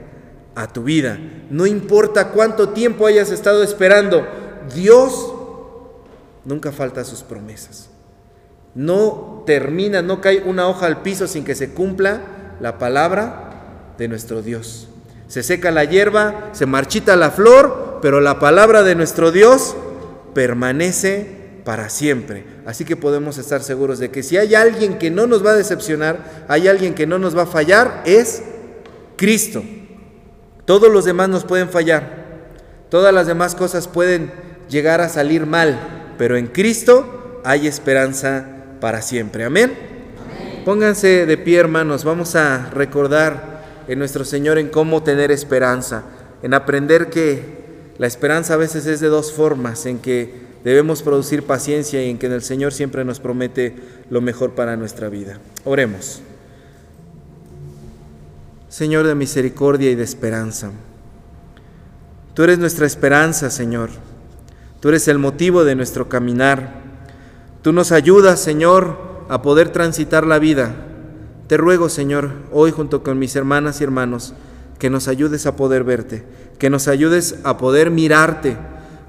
a 0.54 0.72
tu 0.72 0.84
vida. 0.84 1.18
No 1.50 1.66
importa 1.66 2.30
cuánto 2.30 2.70
tiempo 2.70 3.06
hayas 3.06 3.30
estado 3.30 3.62
esperando, 3.62 4.26
Dios 4.74 5.33
nunca 6.44 6.72
falta 6.72 7.04
sus 7.04 7.22
promesas. 7.22 7.90
No 8.74 9.44
termina, 9.46 10.02
no 10.02 10.20
cae 10.20 10.42
una 10.44 10.68
hoja 10.68 10.86
al 10.86 11.02
piso 11.02 11.26
sin 11.26 11.44
que 11.44 11.54
se 11.54 11.70
cumpla 11.70 12.20
la 12.60 12.78
palabra 12.78 13.94
de 13.98 14.08
nuestro 14.08 14.42
Dios. 14.42 14.88
Se 15.28 15.42
seca 15.42 15.70
la 15.70 15.84
hierba, 15.84 16.50
se 16.52 16.66
marchita 16.66 17.16
la 17.16 17.30
flor, 17.30 17.98
pero 18.02 18.20
la 18.20 18.38
palabra 18.38 18.82
de 18.82 18.94
nuestro 18.94 19.32
Dios 19.32 19.76
permanece 20.34 21.44
para 21.64 21.88
siempre. 21.88 22.44
Así 22.66 22.84
que 22.84 22.96
podemos 22.96 23.38
estar 23.38 23.62
seguros 23.62 23.98
de 23.98 24.10
que 24.10 24.22
si 24.22 24.36
hay 24.36 24.54
alguien 24.54 24.98
que 24.98 25.10
no 25.10 25.26
nos 25.26 25.44
va 25.44 25.52
a 25.52 25.56
decepcionar, 25.56 26.44
hay 26.48 26.68
alguien 26.68 26.94
que 26.94 27.06
no 27.06 27.18
nos 27.18 27.36
va 27.36 27.42
a 27.42 27.46
fallar, 27.46 28.02
es 28.04 28.42
Cristo. 29.16 29.62
Todos 30.64 30.92
los 30.92 31.04
demás 31.04 31.28
nos 31.28 31.44
pueden 31.44 31.68
fallar. 31.68 32.24
Todas 32.90 33.14
las 33.14 33.26
demás 33.26 33.54
cosas 33.54 33.88
pueden 33.88 34.32
llegar 34.68 35.00
a 35.00 35.08
salir 35.08 35.46
mal, 35.46 36.03
pero 36.16 36.36
en 36.36 36.46
Cristo 36.48 37.40
hay 37.44 37.66
esperanza 37.66 38.46
para 38.80 39.02
siempre. 39.02 39.44
Amén. 39.44 39.72
Pónganse 40.64 41.26
de 41.26 41.36
pie, 41.36 41.58
hermanos. 41.58 42.04
Vamos 42.04 42.36
a 42.36 42.70
recordar 42.70 43.84
en 43.86 43.98
nuestro 43.98 44.24
Señor 44.24 44.58
en 44.58 44.68
cómo 44.68 45.02
tener 45.02 45.30
esperanza, 45.30 46.04
en 46.42 46.54
aprender 46.54 47.10
que 47.10 47.42
la 47.98 48.06
esperanza 48.06 48.54
a 48.54 48.58
veces 48.58 48.86
es 48.86 49.00
de 49.00 49.08
dos 49.08 49.32
formas, 49.32 49.86
en 49.86 49.98
que 49.98 50.44
debemos 50.64 51.02
producir 51.02 51.42
paciencia 51.42 52.02
y 52.02 52.10
en 52.10 52.18
que 52.18 52.26
el 52.26 52.42
Señor 52.42 52.72
siempre 52.72 53.04
nos 53.04 53.20
promete 53.20 53.76
lo 54.10 54.20
mejor 54.20 54.54
para 54.54 54.76
nuestra 54.76 55.08
vida. 55.08 55.38
Oremos. 55.64 56.22
Señor 58.68 59.06
de 59.06 59.14
misericordia 59.14 59.90
y 59.90 59.94
de 59.94 60.02
esperanza, 60.02 60.72
tú 62.34 62.42
eres 62.42 62.58
nuestra 62.58 62.86
esperanza, 62.86 63.50
Señor. 63.50 63.90
Tú 64.84 64.90
eres 64.90 65.08
el 65.08 65.18
motivo 65.18 65.64
de 65.64 65.74
nuestro 65.74 66.10
caminar. 66.10 66.82
Tú 67.62 67.72
nos 67.72 67.90
ayudas, 67.90 68.38
Señor, 68.38 68.98
a 69.30 69.40
poder 69.40 69.70
transitar 69.70 70.26
la 70.26 70.38
vida. 70.38 70.74
Te 71.46 71.56
ruego, 71.56 71.88
Señor, 71.88 72.32
hoy 72.52 72.70
junto 72.70 73.02
con 73.02 73.18
mis 73.18 73.34
hermanas 73.34 73.80
y 73.80 73.84
hermanos, 73.84 74.34
que 74.78 74.90
nos 74.90 75.08
ayudes 75.08 75.46
a 75.46 75.56
poder 75.56 75.84
verte, 75.84 76.26
que 76.58 76.68
nos 76.68 76.86
ayudes 76.86 77.36
a 77.44 77.56
poder 77.56 77.90
mirarte, 77.90 78.58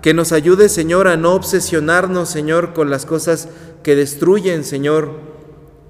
que 0.02 0.14
nos 0.14 0.32
ayudes, 0.32 0.72
Señor, 0.72 1.10
a 1.10 1.18
no 1.18 1.34
obsesionarnos, 1.34 2.30
Señor, 2.30 2.72
con 2.72 2.90
las 2.90 3.06
cosas 3.06 3.50
que 3.84 3.98
destruyen, 3.98 4.64
Señor, 4.64 5.10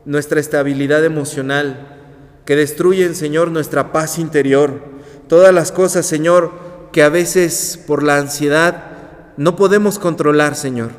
nuestra 0.03 0.39
estabilidad 0.39 1.05
emocional, 1.05 1.99
que 2.43 2.55
destruyen, 2.55 3.13
Señor, 3.13 3.51
nuestra 3.51 3.91
paz 3.91 4.17
interior. 4.17 4.81
Todas 5.27 5.53
las 5.53 5.71
cosas, 5.71 6.07
Señor, 6.07 6.53
que 6.91 7.03
a 7.03 7.09
veces 7.09 7.79
por 7.85 8.01
la 8.01 8.17
ansiedad 8.17 8.94
no 9.37 9.55
podemos 9.55 9.99
controlar, 9.99 10.55
Señor. 10.55 10.91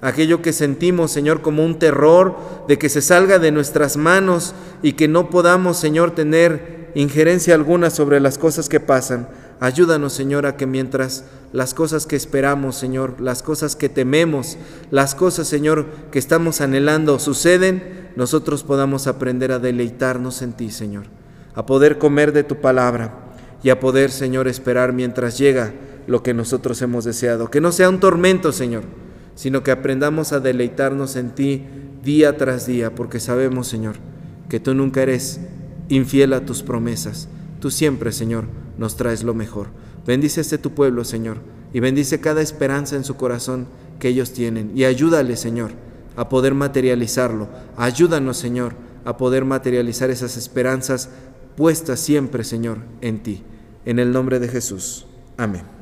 Aquello 0.00 0.42
que 0.42 0.52
sentimos, 0.52 1.12
Señor, 1.12 1.42
como 1.42 1.64
un 1.64 1.78
terror 1.78 2.36
de 2.66 2.76
que 2.76 2.88
se 2.88 3.00
salga 3.00 3.38
de 3.38 3.52
nuestras 3.52 3.96
manos 3.96 4.54
y 4.82 4.94
que 4.94 5.06
no 5.06 5.30
podamos, 5.30 5.76
Señor, 5.76 6.10
tener 6.12 6.90
injerencia 6.94 7.54
alguna 7.54 7.88
sobre 7.88 8.18
las 8.18 8.36
cosas 8.36 8.68
que 8.68 8.80
pasan. 8.80 9.28
Ayúdanos, 9.60 10.12
Señor, 10.12 10.44
a 10.44 10.56
que 10.56 10.66
mientras 10.66 11.24
las 11.52 11.72
cosas 11.72 12.06
que 12.06 12.16
esperamos, 12.16 12.74
Señor, 12.76 13.20
las 13.20 13.44
cosas 13.44 13.76
que 13.76 13.88
tememos, 13.88 14.58
las 14.90 15.14
cosas, 15.14 15.46
Señor, 15.46 15.86
que 16.10 16.18
estamos 16.18 16.60
anhelando 16.60 17.20
suceden, 17.20 18.10
nosotros 18.16 18.64
podamos 18.64 19.06
aprender 19.06 19.52
a 19.52 19.60
deleitarnos 19.60 20.42
en 20.42 20.52
ti, 20.54 20.70
Señor, 20.70 21.04
a 21.54 21.64
poder 21.64 21.98
comer 21.98 22.32
de 22.32 22.42
tu 22.42 22.60
palabra 22.60 23.14
y 23.62 23.70
a 23.70 23.78
poder, 23.78 24.10
Señor, 24.10 24.48
esperar 24.48 24.92
mientras 24.92 25.38
llega 25.38 25.72
lo 26.06 26.22
que 26.22 26.34
nosotros 26.34 26.80
hemos 26.82 27.04
deseado. 27.04 27.50
Que 27.50 27.60
no 27.60 27.72
sea 27.72 27.88
un 27.88 28.00
tormento, 28.00 28.52
Señor, 28.52 28.84
sino 29.34 29.62
que 29.62 29.70
aprendamos 29.70 30.32
a 30.32 30.40
deleitarnos 30.40 31.16
en 31.16 31.30
ti 31.34 31.64
día 32.04 32.36
tras 32.36 32.66
día, 32.66 32.94
porque 32.94 33.20
sabemos, 33.20 33.68
Señor, 33.68 33.96
que 34.48 34.60
tú 34.60 34.74
nunca 34.74 35.02
eres 35.02 35.40
infiel 35.88 36.32
a 36.32 36.44
tus 36.44 36.62
promesas. 36.62 37.28
Tú 37.60 37.70
siempre, 37.70 38.12
Señor, 38.12 38.46
nos 38.78 38.96
traes 38.96 39.22
lo 39.22 39.34
mejor. 39.34 39.68
Bendice 40.06 40.40
este 40.40 40.58
tu 40.58 40.72
pueblo, 40.72 41.04
Señor, 41.04 41.38
y 41.72 41.80
bendice 41.80 42.20
cada 42.20 42.42
esperanza 42.42 42.96
en 42.96 43.04
su 43.04 43.16
corazón 43.16 43.66
que 43.98 44.08
ellos 44.08 44.32
tienen. 44.32 44.72
Y 44.74 44.84
ayúdale, 44.84 45.36
Señor, 45.36 45.72
a 46.16 46.28
poder 46.28 46.54
materializarlo. 46.54 47.48
Ayúdanos, 47.76 48.36
Señor, 48.36 48.74
a 49.04 49.16
poder 49.16 49.44
materializar 49.44 50.10
esas 50.10 50.36
esperanzas 50.36 51.08
puestas 51.56 52.00
siempre, 52.00 52.44
Señor, 52.44 52.78
en 53.00 53.22
ti. 53.22 53.42
En 53.84 53.98
el 53.98 54.12
nombre 54.12 54.38
de 54.38 54.48
Jesús. 54.48 55.06
Amén. 55.36 55.72